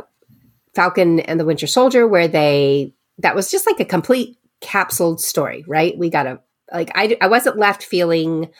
[0.74, 5.64] falcon and the winter soldier where they that was just like a complete capsuled story
[5.66, 6.40] right we got a
[6.72, 8.50] like i, I wasn't left feeling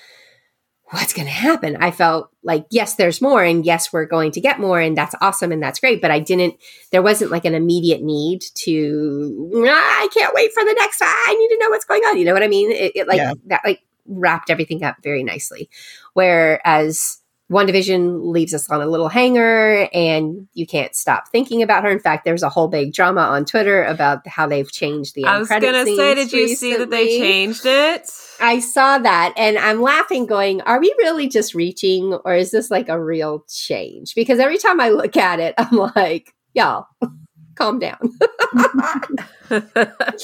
[0.90, 1.76] what's going to happen?
[1.80, 5.14] I felt like yes there's more and yes we're going to get more and that's
[5.20, 6.54] awesome and that's great but i didn't
[6.90, 11.36] there wasn't like an immediate need to "Ah, i can't wait for the next i
[11.38, 12.16] need to know what's going on.
[12.18, 12.72] You know what i mean?
[12.72, 13.34] It, it like Yeah.
[13.46, 15.70] that like wrapped everything up very nicely.
[16.14, 17.19] Whereas
[17.50, 21.98] WandaVision leaves us on a little hanger and you can't stop thinking about her in
[21.98, 25.48] fact there's a whole big drama on twitter about how they've changed the I was
[25.48, 28.08] gonna say, did you see that they changed it?
[28.40, 32.70] I saw that and I'm laughing, going, Are we really just reaching or is this
[32.70, 34.14] like a real change?
[34.14, 36.86] Because every time I look at it, I'm like, Y'all,
[37.54, 37.98] calm down.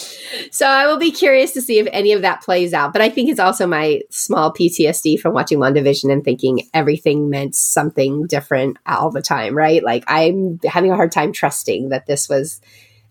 [0.50, 2.92] so I will be curious to see if any of that plays out.
[2.92, 7.54] But I think it's also my small PTSD from watching WandaVision and thinking everything meant
[7.54, 9.82] something different all the time, right?
[9.82, 12.60] Like I'm having a hard time trusting that this was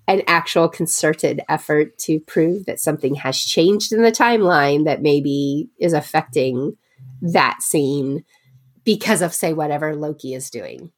[0.08, 5.70] an actual concerted effort to prove that something has changed in the timeline that maybe
[5.80, 6.78] is affecting
[7.22, 8.24] that scene
[8.84, 10.92] because of say whatever Loki is doing.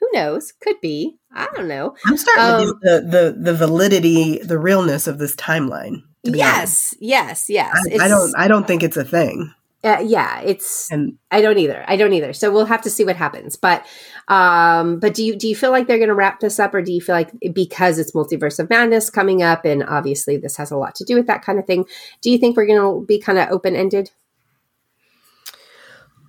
[0.00, 0.52] Who knows?
[0.60, 1.18] Could be.
[1.32, 1.94] I don't know.
[2.06, 6.02] I'm starting Um, to the, the the validity, the realness of this timeline.
[6.24, 6.96] To be honest.
[7.00, 8.00] Yes, yes, yes.
[8.00, 8.34] I, I don't.
[8.36, 9.54] I don't think it's a thing.
[9.82, 10.90] Uh, yeah, it's.
[10.92, 11.84] And I don't either.
[11.86, 12.34] I don't either.
[12.34, 13.56] So we'll have to see what happens.
[13.56, 13.86] But,
[14.28, 16.82] um, but do you do you feel like they're going to wrap this up, or
[16.82, 20.70] do you feel like because it's multiverse of madness coming up, and obviously this has
[20.70, 21.86] a lot to do with that kind of thing?
[22.20, 24.10] Do you think we're going to be kind of open ended?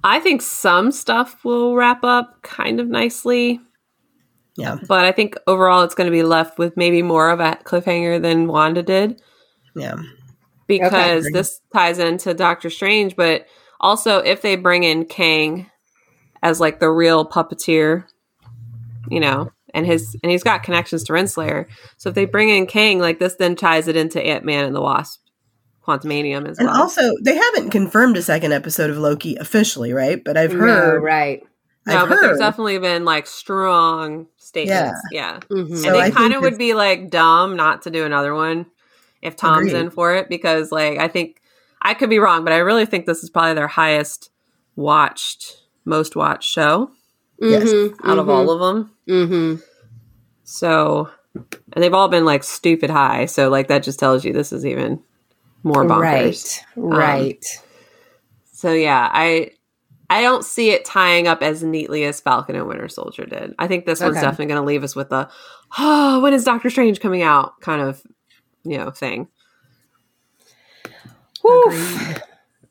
[0.03, 3.59] I think some stuff will wrap up kind of nicely,
[4.57, 7.57] yeah, but I think overall it's going to be left with maybe more of a
[7.63, 9.21] cliffhanger than Wanda did
[9.75, 9.95] yeah.
[10.67, 11.33] because Okay.
[11.33, 13.15] this ties into Doctor Strange.
[13.15, 13.45] But
[13.79, 15.69] also, if they bring in Kang
[16.43, 18.05] as like the real puppeteer,
[19.09, 22.65] you know, and his and he's got connections to Renslayer, so if they bring in
[22.65, 25.20] Kang, like this, then ties it into Ant Man and the Wasp,
[25.99, 26.81] Quantumania as And well.
[26.83, 30.23] also, they haven't confirmed a second episode of Loki officially, right?
[30.23, 31.03] But I've No, heard.
[31.03, 31.43] right.
[31.85, 35.01] no, I've but there's definitely been like strong statements.
[35.11, 35.39] Yeah.
[35.49, 35.77] Mhm.
[35.77, 38.67] So and I they kind of would be like dumb not to do another one
[39.21, 39.79] if Tom's Agreed.
[39.79, 41.41] in for it because like I think
[41.81, 44.29] I could be wrong, but I really think this is probably their highest
[44.75, 46.91] watched, most watched show
[47.39, 47.63] Yes.
[47.63, 48.91] Mhm, out of mhm, all of them.
[49.09, 49.63] mhm.
[50.43, 51.09] So,
[51.73, 53.25] and they've all been like stupid high.
[53.25, 55.01] So like that just tells you this is even
[55.63, 56.59] more bonkers.
[56.75, 57.45] Right, um, right.
[58.53, 59.51] So yeah, I
[60.09, 63.53] I don't see it tying up as neatly as Falcon and Winter Soldier did.
[63.57, 64.21] I think this one's Okay.
[64.21, 65.29] definitely going to leave us with the
[65.79, 68.01] oh, when is Doctor Strange coming out kind of
[68.63, 69.27] you know thing.
[71.43, 72.19] Woof.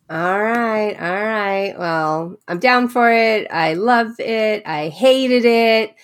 [0.09, 1.75] All right, all right.
[1.79, 3.47] Well, I'm down for it.
[3.51, 4.65] I love it.
[4.67, 5.95] I hated it.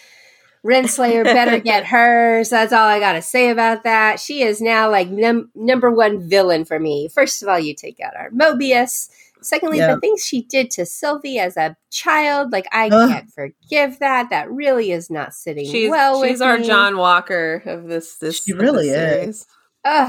[0.66, 2.50] Renslayer better get hers.
[2.50, 4.18] That's all I got to say about that.
[4.20, 7.08] She is now like num- number one villain for me.
[7.08, 9.08] First of all, you take out our Mobius.
[9.42, 9.94] Secondly, Yeah.
[9.94, 13.08] the things she did to Sylvie as a child, like I Ugh.
[13.08, 14.28] can't forgive that.
[14.30, 16.66] That really is not sitting She's well with she's our me.
[16.66, 19.46] John Walker of this this She really this is.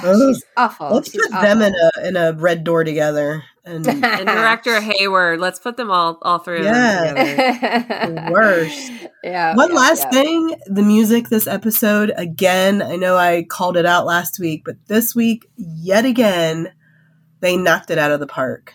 [0.02, 0.04] Series.
[0.04, 0.34] Oh, Ugh.
[0.36, 0.90] she's awful.
[0.92, 3.44] Let's She's put them in a in a red door together.
[3.66, 5.40] And and director Hayward.
[5.40, 7.14] Let's put them all all three of Yeah.
[7.14, 7.28] them
[7.86, 8.16] together.
[8.28, 8.92] the worst.
[9.24, 9.56] yeah.
[9.56, 10.22] One yeah, last yeah.
[10.22, 12.82] thing, the music this episode again.
[12.82, 16.72] I know I called it out last week, but this week yet again
[17.40, 18.74] they knocked it out of the park.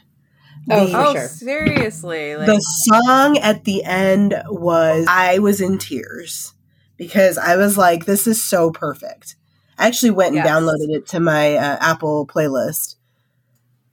[0.71, 1.27] Oh, The- Oh, sure.
[1.29, 2.37] seriously?
[2.37, 6.55] Like, the song at the end was I was in tears
[6.97, 9.35] because I was like, this is so perfect.
[9.83, 10.49] I actually went and Yes.
[10.49, 12.95] downloaded it to my uh, Apple playlist.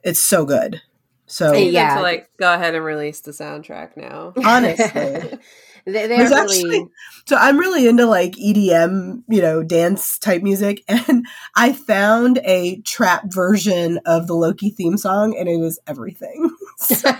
[0.02, 0.80] It's so good.
[1.26, 1.96] So Hey, yeah.
[1.96, 4.32] to like go ahead and release the soundtrack now.
[4.44, 6.34] honestly, they, they're really.
[6.34, 6.86] actually-
[7.26, 11.26] so I'm really into like EDM, you know, dance type music, and
[11.56, 16.50] I found a trap version of the Loki theme song, and it is everything.
[16.78, 17.10] so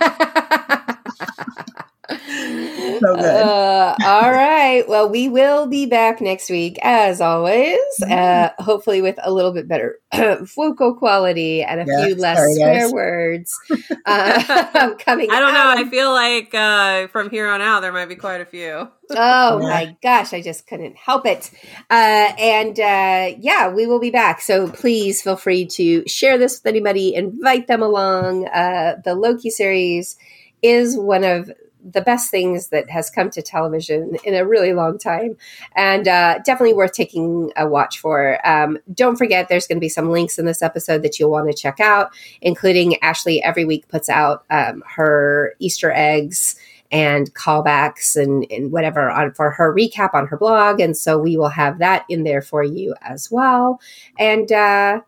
[2.11, 3.03] good.
[3.19, 4.85] Uh, all right.
[4.89, 7.79] Well, we will be back next week, as always.
[8.03, 9.99] Uh, hopefully, with a little bit better
[10.57, 12.93] vocal quality and a Yeah, few less sorry, swear guys.
[12.93, 13.59] words
[14.07, 15.31] uh, coming.
[15.31, 15.71] I don't know.
[15.71, 18.89] I feel like uh, from here on out there might be quite a few.
[19.13, 19.69] Oh Yeah.
[19.69, 21.51] my gosh, I just couldn't help it.
[21.91, 24.41] Uh, and uh, yeah, we will be back.
[24.41, 28.47] So please feel free to share this with anybody, invite them along.
[28.47, 30.17] Uh, the Loki series
[30.63, 31.51] is one of
[31.89, 35.37] the best things that has come to television in a really long time
[35.75, 38.39] and uh, definitely worth taking a watch for.
[38.47, 41.51] Um, don't forget, there's going to be some links in this episode that you'll want
[41.51, 42.11] to check out,
[42.41, 46.57] including Ashley every week puts out um, her Easter eggs
[46.93, 50.81] and callbacks and, and whatever on for her recap on her blog.
[50.81, 53.81] And so we will have that in there for you as well.
[54.19, 55.01] And uh,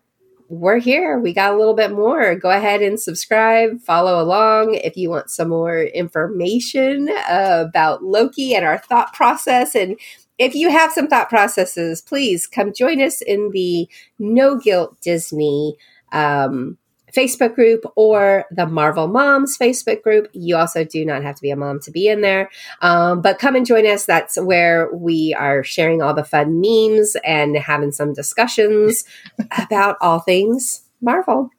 [0.48, 1.18] we're here.
[1.18, 2.34] We got a little bit more.
[2.34, 8.64] Go ahead and subscribe, follow along if you want some more information about Loki and
[8.64, 9.74] our thought process.
[9.74, 9.98] And
[10.38, 13.88] if you have some thought processes, please come join us in the
[14.18, 15.76] No Guilt Disney
[16.12, 16.78] um,
[17.14, 20.28] Facebook group or the Marvel Moms Facebook group.
[20.32, 22.50] You also do not have to be a mom to be in there,
[22.80, 24.04] um, but come and join us.
[24.06, 29.04] That's where we are sharing all the fun memes and having some discussions
[29.58, 31.50] about all things Marvel.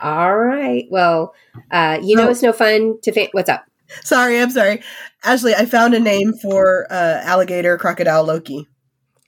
[0.00, 0.86] All right.
[0.90, 1.34] Well,
[1.72, 2.30] uh, you know Oh.
[2.30, 3.64] it's no fun to fa- what's up.
[4.04, 4.80] sorry, I'm sorry,
[5.24, 5.54] Ashley.
[5.54, 8.68] I found a name for uh, alligator crocodile Loki.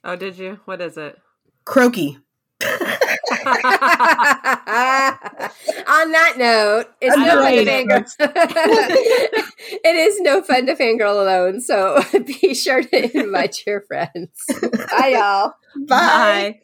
[0.03, 0.59] Oh, did you?
[0.65, 1.19] What is it?
[1.65, 2.17] Croaky.
[5.87, 8.05] On that note, it's I'm no fun to fangirl.
[9.83, 14.29] it is no fun to fangirl alone, so be sure to invite your friends.
[14.91, 15.53] Bye, y'all.
[15.87, 15.87] Bye.
[15.87, 16.59] Bye.